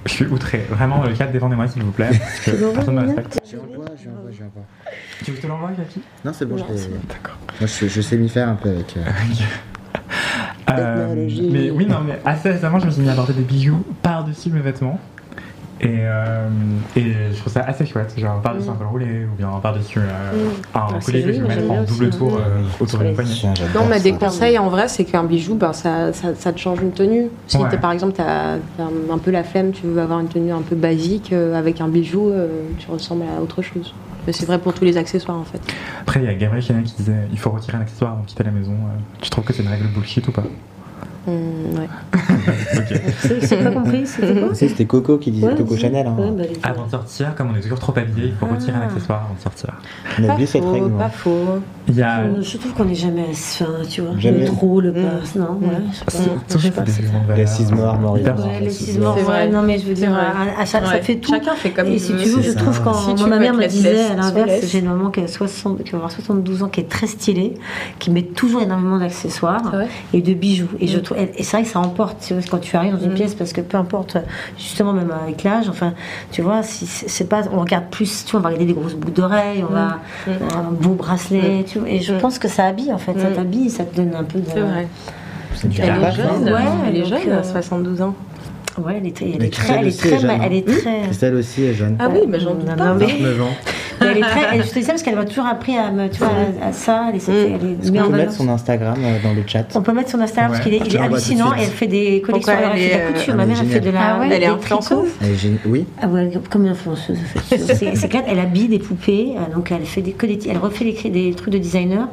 [0.07, 0.67] je suis outré.
[0.69, 2.11] Vraiment, le 4, défendez-moi s'il vous plaît.
[2.11, 3.41] Parce que personne ne me respecte.
[3.49, 4.09] Je lui envoie, je.
[5.25, 6.81] Tu veux que je te l'envoie, Jackie Non, c'est bon, Non, je l'ai.
[7.09, 7.37] D'accord.
[7.61, 8.97] Moi, je, je sais m'y faire un peu avec.
[8.97, 9.03] euh,
[10.71, 13.85] Euh, mais oui, non, mais assez récemment, je me suis mis à porter des bijoux
[14.03, 14.99] par-dessus mes vêtements.
[15.85, 16.49] Et, euh,
[16.95, 20.03] et je trouve ça assez chouette, genre par-dessus un col roulé ou bien par-dessus euh,
[20.75, 22.43] un Ah, c'est collier que je vais mettre en double aussi, tour hein.
[22.47, 23.01] euh, autour.
[23.35, 26.53] Tiens, j'adore Non, mais des conseils en vrai, c'est qu'un bijou, ben, ça, ça, ça
[26.53, 27.31] te change une tenue.
[27.49, 27.69] Si Ouais.
[27.69, 30.53] t'es, par exemple, tu as un, un peu la flemme, tu veux avoir une tenue
[30.53, 32.47] un peu basique, euh, avec un bijou, euh,
[32.79, 33.93] tu ressembles à autre chose.
[34.25, 35.61] Mais c'est vrai pour tous les accessoires en fait.
[36.03, 38.45] Après, il y a Gabriel qui disait il faut retirer un accessoire avant de quitter
[38.45, 38.71] la maison.
[38.71, 40.45] Euh, Tu trouves que c'est une règle bullshit ou pas?
[41.27, 41.35] Hum,
[41.79, 41.89] ouais.
[42.77, 43.01] Ok.
[43.21, 44.05] C'est c'est pas compris,
[44.55, 45.77] c'était quoi Coco qui disait Ouais, Coco.
[45.77, 46.07] Chanel.
[46.07, 46.17] Hein.
[46.19, 46.59] Ouais, bah, allez.
[46.63, 48.87] Avant de sortir, comme on est toujours trop habillé, il faut retirer un Ah.
[48.87, 49.71] accessoire avant de sortir.
[50.19, 50.91] On a oublié cette règle.
[50.93, 51.61] pas faux.
[51.89, 52.23] Il y a.
[52.41, 54.19] Je trouve qu'on n'est jamais fin, tu vois.
[54.19, 54.41] Jamais.
[54.41, 54.95] Le trop, le Mm.
[54.95, 55.39] pas.
[55.39, 56.11] Non, ouais, je sais pas.
[56.11, 56.87] C'est- Je Tout sais ça, pas.
[56.87, 58.23] c'est des éléments de La valeur, cisement euh, armorique.
[58.23, 59.45] hyper- Ouais, les C'est six morts, vrai.
[59.47, 60.17] ouais, non mais je veux C'est dire,
[60.67, 61.03] ça Ouais.
[61.03, 61.31] fait tout.
[61.33, 63.67] Chacun fait comme Et il si tu veux, je c'est trouve quand ma mère me
[63.67, 66.81] disait à l'inverse, j'ai une maman qui a, 60, qui va avoir 72 ans, qui
[66.81, 67.55] est très stylée,
[67.99, 70.69] qui met toujours énormément d'accessoires Ah ouais et de bijoux.
[70.81, 71.03] Et, je Mm.
[71.17, 73.15] Et c'est vrai que ça emporte tu vois, quand tu arrives dans une Mm.
[73.15, 74.17] pièce, parce que peu importe,
[74.59, 75.95] justement même avec l'âge, enfin,
[76.31, 78.95] tu vois, si c'est pas, on regarde plus, tu vois, on va regarder des grosses
[78.95, 80.31] boucles d'oreilles, on va Mm.
[80.57, 82.19] un beau bracelet, tu vois, et je Mm.
[82.19, 83.35] pense que ça habille en fait, ça Mm.
[83.35, 84.45] t'habille, ça te donne un peu de.
[84.47, 84.89] C'est vrai.
[85.65, 88.15] Elle est jeune, Ouais, elle est jeune, euh, à 72 ans.
[88.79, 90.63] Ouais, elle est, très- elle est très, elle est très, elle hein.
[90.67, 91.03] très.
[91.03, 91.97] Christelle aussi est jeune.
[92.01, 92.75] Ah oui, mais j'en doute pas.
[92.75, 93.55] non, mais- 29 ans.
[94.03, 95.91] Mais elle est très, elle, je te dis ça parce qu'elle m'a toujours appris à,
[95.91, 96.29] me, tu vois,
[96.63, 97.07] à, à ça.
[97.11, 99.43] Elle est, elle est Est-ce mise qu'on en peut mettre son Instagram euh, dans le
[99.47, 99.65] chat?
[99.75, 100.71] On peut mettre son Instagram parce Ouais.
[100.79, 102.53] qu'il est, il est hallucinant et elle fait des collections.
[102.53, 103.35] Elle elle fait de la est, couture.
[103.35, 104.21] euh, Ma mère, elle fait de la.
[104.31, 105.87] Elle est influenceuse est Oui.
[106.01, 107.19] Ah ouais, comme une influenceuse.
[107.47, 110.59] C'est c'est clair, elle habille des poupées, euh, donc elle fait des, que des, elle
[110.59, 112.09] refait des, des trucs de designer.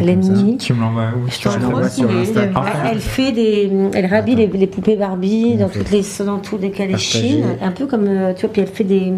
[0.00, 0.56] L'ennemi.
[0.58, 1.28] Tu me l'envoies où?
[1.28, 2.38] Je.
[2.38, 2.52] Elle,
[2.92, 6.70] elle fait des, elle rhabille les, les poupées Barbie dans toutes les, dans tous les
[6.70, 9.12] cas les chines, un peu comme, euh, tu vois, puis elle fait des,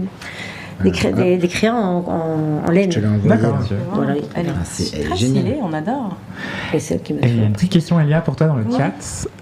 [0.82, 2.90] des, cré- des, des crayons en, en, en laine.
[2.92, 3.42] Je te l'ai envoyé.
[3.92, 4.20] Voilà, oui.
[4.34, 6.16] Elle est Ah, c'est- elle est stylée, on adore.
[6.74, 7.46] Et c'est qui m'a Et il y a fait.
[7.46, 8.92] une petite question, Elia, pour toi dans le chat.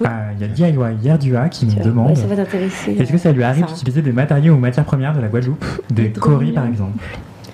[0.04, 0.06] Euh,
[0.38, 2.96] Il y a DIY Yerdua qui nous demande ouais, ça va t'intéresser.
[2.98, 3.72] est-ce que ça lui arrive Ça.
[3.74, 5.64] d'utiliser des matériaux ou matières premières de la Guadeloupe?
[5.90, 6.98] Des coris par exemple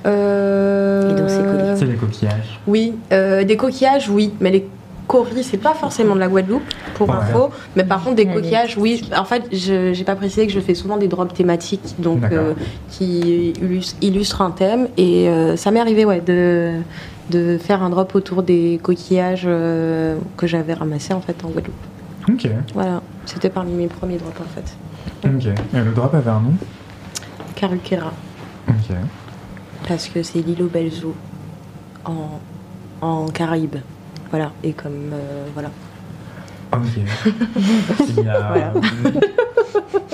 [0.07, 1.13] Euh...
[1.13, 1.79] Et colis.
[1.79, 2.61] C'est des coquillages.
[2.67, 4.67] Oui, euh, des coquillages, oui, mais les
[5.07, 6.63] coris, c'est pas forcément de la Guadeloupe,
[6.95, 7.15] pour Ouais.
[7.17, 7.51] info.
[7.77, 9.09] Mais par contre, des coquillages, oui.
[9.17, 12.55] En fait, je j'ai pas précisé que je fais souvent des drops thématiques, donc euh,
[12.91, 14.89] qui illus- illustrent un thème.
[14.97, 16.73] Et euh, ça m'est arrivé, ouais, de
[17.31, 21.75] de faire un drop autour des coquillages euh, que j'avais ramassés en fait en Guadeloupe.
[22.29, 24.77] Ok, Voilà, c'était parmi mes premiers drops en fait.
[25.29, 25.55] ok.
[25.75, 26.55] Et le drop avait un nom?
[27.55, 28.13] Carulquera,
[28.69, 28.97] Ok.
[29.89, 31.15] parce que c'est l'île aux belles eaux
[32.05, 32.41] en,
[33.01, 33.77] en Caraïbes.
[34.31, 35.71] Voilà, et comme euh, voilà.
[36.73, 36.81] Ok.
[38.09, 38.73] Il y a- Voilà.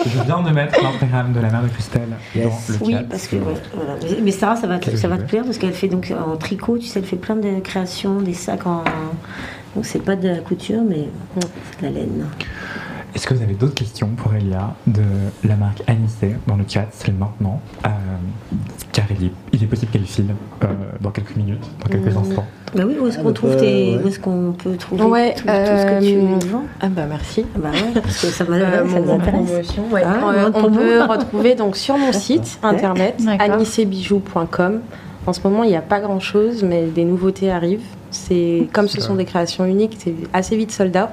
[0.04, 2.44] Je viens de mettre l'Instagram de la mère de Christelle Yes.
[2.44, 3.02] dans le Oui, chat.
[3.08, 3.94] parce que ouais, voilà.
[4.02, 6.36] Mais- Mais Sarah, ça va, te, ça va te plaire parce qu'elle fait donc en
[6.36, 8.84] tricot, tu sais, elle fait plein de créations, des sacs en.
[9.74, 11.08] Donc c'est pas de la couture, mais
[11.40, 12.26] c'est de la laine.
[13.14, 15.02] Est-ce que vous avez d'autres questions pour Elia de
[15.44, 17.60] la marque Anissé dans le chat C'est maintenant.
[17.86, 17.88] Euh,
[19.18, 20.26] il est, il est possible qu'elle file
[20.64, 20.66] euh,
[21.00, 22.18] dans quelques minutes, dans quelques Mm.
[22.18, 22.44] instants.
[22.74, 23.96] Bah oui, où est-ce Ah, qu'on bah, trouve euh, tes.
[23.96, 24.00] ouais.
[24.02, 26.64] Où est-ce qu'on peut trouver Ouais, tout, tout ce que tu euh, vends?
[26.80, 27.44] Ah bah merci.
[27.54, 29.32] Ah Bah ouais, parce que ça, m'a- Euh, ça mon- nous mon intéresse.
[29.46, 30.02] promotion, ouais.
[30.04, 33.56] Ah, Euh, on peut retrouver donc sur mon site internet D'accord.
[33.56, 34.80] anissebijoux.com.
[35.26, 37.80] En ce moment, il n'y a pas grand chose, mais des nouveautés arrivent.
[38.10, 41.08] C'est comme ce sont des créations uniques, c'est assez vite sold out.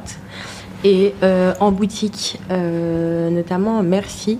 [0.83, 4.39] Et euh, en boutique, euh, notamment Merci,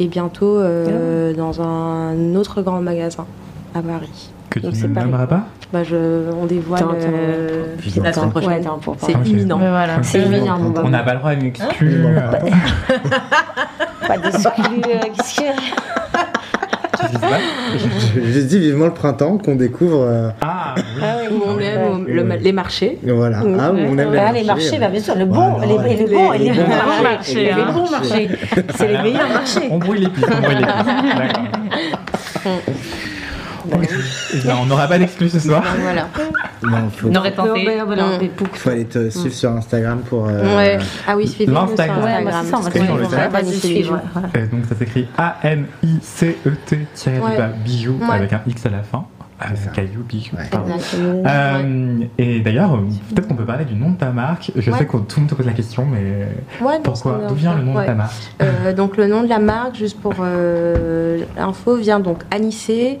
[0.00, 3.26] et bientôt euh, dans un autre grand magasin
[3.74, 4.30] à Paris.
[4.50, 5.44] Que tu ne nommeras pas?
[5.72, 8.50] Bah, je, on dévoile euh, la semaine prochaine.
[8.50, 8.62] Ouais,
[8.98, 9.58] c'est imminent.
[9.58, 10.02] Voilà.
[10.02, 10.24] C'est
[10.82, 12.06] On n'a pas le droit à une exclue.
[12.06, 12.30] Hein
[14.08, 14.80] Pas d'exclus.
[17.12, 20.02] Je je dis vivement le printemps qu'on découvre.
[20.02, 20.82] euh, Ah, oui.
[21.30, 22.38] Où on aime le- Ouais.
[22.40, 22.98] les marchés.
[23.04, 23.38] voilà.
[23.58, 25.96] Ah, où on aime Ah, les marchés, bah, bien sûr, le bon, Voilà, les, ouais.
[25.96, 27.02] les bons, et les, Les bons bons marchés.
[27.02, 28.28] marchés, Les bons marchés.
[28.76, 29.68] C'est les meilleurs marchés.
[29.70, 30.84] On brouille les pistes, on brouille les pistes.
[32.44, 32.60] D'accord.
[33.74, 33.88] Ok.
[34.34, 35.62] Bien, on n'aura pas d'exclus ce soir.
[35.62, 36.08] Donc, voilà.
[36.62, 37.66] Non, faut, On aurait tenté.
[37.66, 38.28] Ouais, voilà, Mm.
[38.54, 40.26] faut aller te suivre sur Instagram pour.
[40.28, 40.78] euh, Ouais.
[41.06, 42.04] Ah oui, suivez-moi sur L'Instagram.
[42.04, 42.42] Ouais, moi, Instagram.
[42.42, 43.26] c'est ça, on va suivre, sait.
[43.26, 44.28] on va te suivre, ouais, voilà.
[44.34, 47.50] Et donc ça s'écrit A-N-I-C-E-T tiré du bas
[48.08, 48.14] Ouais.
[48.16, 49.04] avec un X à la fin.
[49.40, 50.34] Euh, caillou, bijoux.
[50.36, 51.22] Ouais.
[51.26, 52.78] Euh, et d'ailleurs, euh,
[53.14, 54.50] peut-être qu'on peut parler du nom de ta marque.
[54.56, 54.78] Je Ouais.
[54.78, 56.26] sais que tout le monde te pose la question, mais
[56.60, 57.82] Ouais, pourquoi D'où vient le nom ouais.
[57.82, 62.00] de ta marque Euh, donc le nom de la marque, juste pour euh, l'info, vient
[62.00, 62.98] donc Anicé,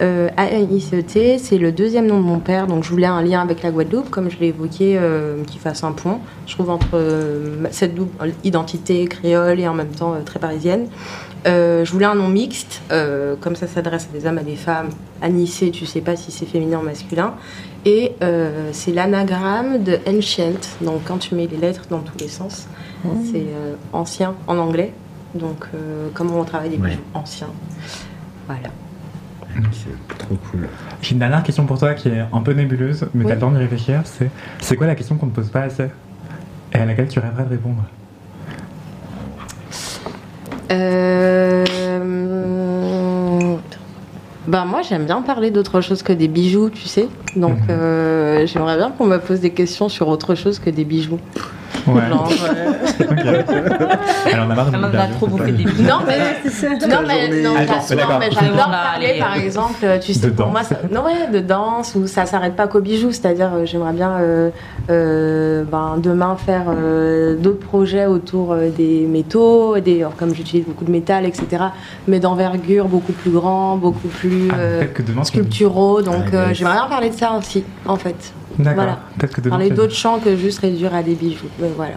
[0.00, 1.38] euh, A-N-I-C-E-T.
[1.38, 4.10] C'est le deuxième nom de mon père, donc je voulais un lien avec la Guadeloupe,
[4.10, 6.18] comme je l'ai évoqué, euh, qui fasse un pont.
[6.46, 8.10] Je trouve entre euh, cette double
[8.44, 10.86] identité créole et en même temps euh, très parisienne.
[11.46, 14.56] Euh, je voulais un nom mixte, euh, comme ça s'adresse à des hommes, à des
[14.56, 14.90] femmes.
[15.22, 17.34] Anicé, tu sais pas si c'est féminin ou masculin.
[17.86, 22.28] Et euh, c'est l'anagramme de ancient, donc quand tu mets les lettres dans tous les
[22.28, 22.68] sens,
[23.30, 24.92] c'est euh, ancien en anglais.
[25.34, 26.90] Donc euh, comment on travaille des Ouais.
[26.90, 27.46] bijoux anciens.
[28.46, 28.68] Voilà.
[29.72, 30.68] C'est trop cool.
[31.02, 33.28] J'ai une dernière question pour toi qui est un peu nébuleuse, mais Oui.
[33.28, 34.02] t'as le temps d'y réfléchir.
[34.04, 34.30] C'est
[34.60, 35.86] c'est quoi la question qu'on ne pose pas assez
[36.72, 37.82] et à laquelle tu rêverais de répondre?
[40.70, 41.64] Euh,
[44.46, 47.08] Ben moi j'aime bien parler d'autre chose que des bijoux, tu sais.
[47.36, 47.66] Donc Mhm.
[47.70, 51.18] euh, j'aimerais bien qu'on me pose des questions sur autre chose que des bijoux.
[51.86, 52.08] Ouais.
[52.08, 52.28] Genre,
[53.10, 53.26] Ok.
[54.32, 55.82] Alors on a marre de On en a interviews, trop c'est bouffé ça des.
[55.82, 56.18] Non mais
[56.88, 57.42] non mais journée.
[57.42, 60.68] non, pas non, mais j'adore parler par exemple tu sais De pour moi danse.
[60.68, 64.12] ça, non ouais de danse où ça s'arrête pas qu'aux bijoux c'est-à-dire euh, j'aimerais bien
[64.20, 64.50] euh,
[64.90, 70.66] euh, ben, demain faire euh, d'autres projets autour euh, des métaux des alors, comme j'utilise
[70.66, 71.64] beaucoup de métal etc
[72.06, 76.48] mais d'envergure beaucoup plus grand beaucoup plus Ah, euh, que demain sculpturaux donc Ah, euh,
[76.48, 76.58] yes.
[76.58, 78.32] j'aimerais bien parler de ça aussi en fait.
[78.58, 78.98] Voilà.
[79.18, 79.56] Peut-être que demain.
[79.56, 81.94] parler d'autres champs que juste réduire à des bijoux mais voilà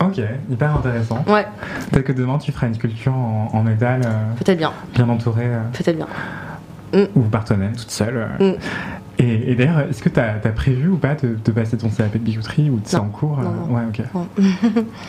[0.00, 0.20] Ok,
[0.50, 1.24] hyper intéressant.
[1.28, 1.46] ouais
[1.92, 4.08] Peut-être que demain tu feras une sculpture en, en métal, euh,
[4.42, 6.08] peut-être bien bien entourée, euh, peut-être bien
[7.16, 8.28] ou par toi-même, toute seule.
[8.40, 8.52] euh.
[8.52, 8.56] Mm.
[9.18, 12.12] Et, et d'ailleurs, est-ce que tu as, prévu ou pas de, de passer ton CAP
[12.14, 13.74] de bijouterie ou c'est en cours euh, Non, non.
[13.76, 14.02] Ouais, ok.
[14.14, 14.26] Non.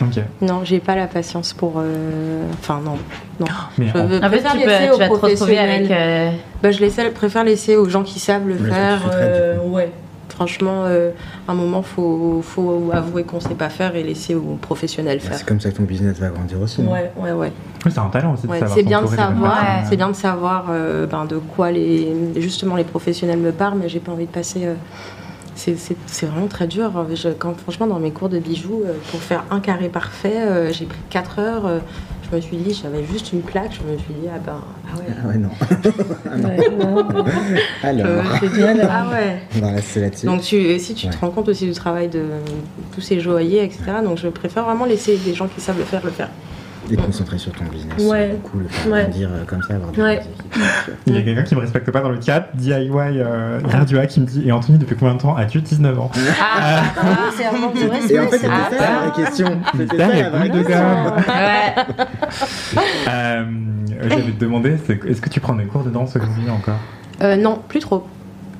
[0.02, 0.22] ok.
[0.42, 1.74] Non, j'ai pas la patience pour.
[1.78, 2.96] euh, Enfin, non.
[3.40, 3.46] non.
[3.78, 5.58] Mais Je en- veux- En fait, préfère tu, laisser peux, aux tu vas te retrouver
[5.58, 5.90] avec.
[5.90, 6.30] euh,
[6.62, 9.02] Bah, je laisse, préfère laisser aux gens qui savent le faire.
[9.12, 9.90] euh, ouais.
[10.40, 11.12] Franchement, euh,
[11.48, 15.30] à un moment, faut, faut avouer qu'on sait pas faire et laisser aux professionnels Bah,
[15.30, 15.38] faire.
[15.38, 16.82] C'est comme ça que ton business va grandir aussi.
[16.82, 17.52] Ouais, ouais, ouais.
[17.86, 19.86] Oui, c'est un talent aussi de Ouais, savoir c'est bien de savoir, personnes.
[19.88, 23.88] c'est bien de savoir euh, ben, de quoi les, justement les professionnels me parlent, mais
[23.88, 24.66] j'ai pas envie de passer.
[24.66, 24.74] euh,
[25.54, 26.92] c'est- c'est c'est vraiment très dur.
[27.14, 30.70] Je- quand, franchement, dans mes cours de bijoux, euh, pour faire un carré parfait, euh,
[30.70, 31.80] j'ai pris 4 heures.
[32.30, 33.72] Je me suis dit, j'avais juste une plaque.
[33.72, 34.60] Je me suis dit, ah ben,
[34.92, 35.04] ah ouais.
[35.22, 35.48] Ah ouais, non.
[37.82, 38.22] Alors, Euh,
[38.88, 39.38] ah ouais.
[39.56, 40.26] on va rester là-dessus.
[40.26, 41.18] Donc tu, si tu te Ouais.
[41.20, 42.22] rends compte aussi du travail de
[42.94, 43.82] tous ces joailliers, etc.
[44.04, 46.28] Donc je préfère vraiment laisser des gens qui savent le faire le faire.
[46.90, 48.02] Et te concentrer sur ton business.
[48.08, 48.30] Ouais.
[48.42, 49.02] C'est cool, Ouais.
[49.02, 50.20] grandir euh, comme ça, avoir des Ouais.
[51.06, 53.60] Il y a quelqu'un qui me respecte pas dans le chat, DIY euh,
[54.08, 56.10] qui me dit Et Anthony, depuis combien de temps as-tu 19 ans?
[56.40, 56.82] Ah,
[57.36, 58.18] c'est un manque de Et respect.
[58.20, 58.78] en fait, c'était ça.
[58.78, 59.46] ça la question.
[59.76, 60.76] C'était ça et la vraie de question.
[63.08, 63.44] Euh,
[64.38, 66.78] demander c'est- Est-ce que tu prends des cours de danse aujourd'hui encore?
[67.22, 68.06] Euh, non, plus trop.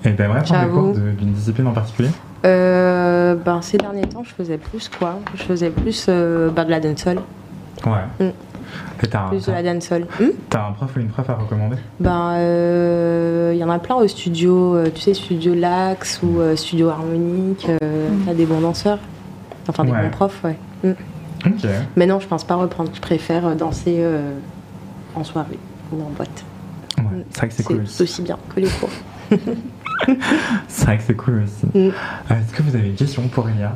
[0.04, 2.08] Et t'aimerais prendre des cours de- d'une discipline en particulier
[2.44, 6.70] Euh, ben, ces derniers temps, je faisais plus quoi Je faisais plus euh, ben, de
[6.70, 7.18] la dancehall.
[7.84, 8.24] Ouais.
[8.26, 8.30] Mm.
[9.02, 10.06] Et t'as un, Plus de la dancehall.
[10.18, 11.76] Hmm t'as un prof ou une prof à recommander?
[12.00, 16.40] Ben, euh, il y en a plein au studio, euh, tu sais, studio Lax ou
[16.40, 17.66] euh, studio Harmonique.
[17.82, 18.98] Euh, T'as des bons danseurs.
[19.68, 20.02] Enfin, des Ouais.
[20.02, 20.56] bons profs, ouais.
[20.82, 20.92] Hmm.
[21.46, 21.66] Ok.
[21.96, 22.90] Mais non, je pense pas reprendre.
[22.94, 24.32] Je préfère euh, danser euh,
[25.14, 25.58] en soirée
[25.92, 26.44] ou en boîte.
[26.98, 28.14] Ouais, c'est vrai que c'est cool C'est aussi.
[28.14, 28.90] aussi bien que les cours.
[30.68, 31.66] C'est vrai que c'est cool aussi.
[31.66, 31.88] Mm.
[31.88, 31.90] Euh,
[32.30, 33.72] Est-ce que vous avez une question pour Elia?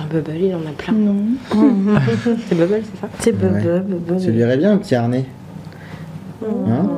[0.00, 0.92] Un bubble, il en a plein.
[0.92, 1.16] Non.
[2.48, 3.80] C'est bubble, c'est ça C'est Ouais.
[3.80, 5.24] bubble, lui irais bien un petit harnais
[6.42, 6.88] Hein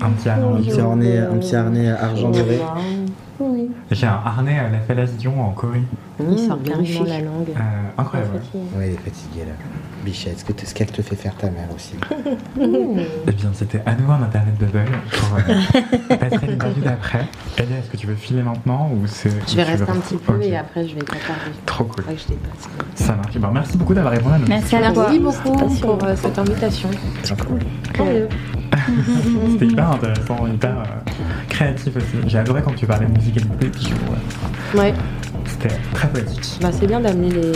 [0.00, 2.58] Un petit anneau un petit harnais, un petit harnais argent doré.
[3.92, 3.98] Oui.
[3.98, 5.82] J'ai un harnais à la fellation en Corée.
[6.20, 7.48] Il sort Mmh, carrément la langue.
[7.56, 7.60] Euh,
[7.98, 8.40] incroyable.
[8.54, 9.52] Ouais, elle est fatiguée là.
[10.04, 11.94] Bichette, ce que ce qu'elle te fait faire ta mère aussi.
[13.26, 17.26] Eh bien, c'était à nouveau un internet bubble pour euh, passer l'interview d'après.
[17.58, 20.34] Elia, est-ce que tu veux filer maintenant ou c'est Je vais rester un petit peu
[20.34, 20.44] Ok.
[20.44, 21.52] et après je vais t'accorder.
[21.66, 22.04] Trop cool.
[22.04, 22.68] Que je dépasse.
[22.94, 23.36] Ça marche.
[23.38, 25.06] Bon, merci beaucoup d'avoir répondu à nos Merci à toi.
[25.10, 26.90] Merci beaucoup pour euh, cette invitation.
[27.94, 28.28] Curieux.
[29.52, 31.10] C'était hyper intéressant, hyper euh,
[31.48, 32.06] créatif aussi.
[32.26, 33.66] J'ai adoré quand tu parlais de musicalité.
[33.68, 33.92] Puis,
[34.74, 34.94] ouais, Ouais,
[35.46, 36.58] C'était très poétique.
[36.60, 37.52] bah c'est bien d'amener les,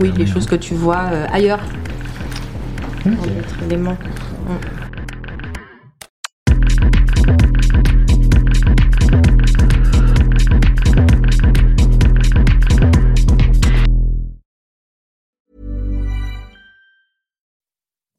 [0.00, 1.60] oui, les choses que tu vois euh, ailleurs.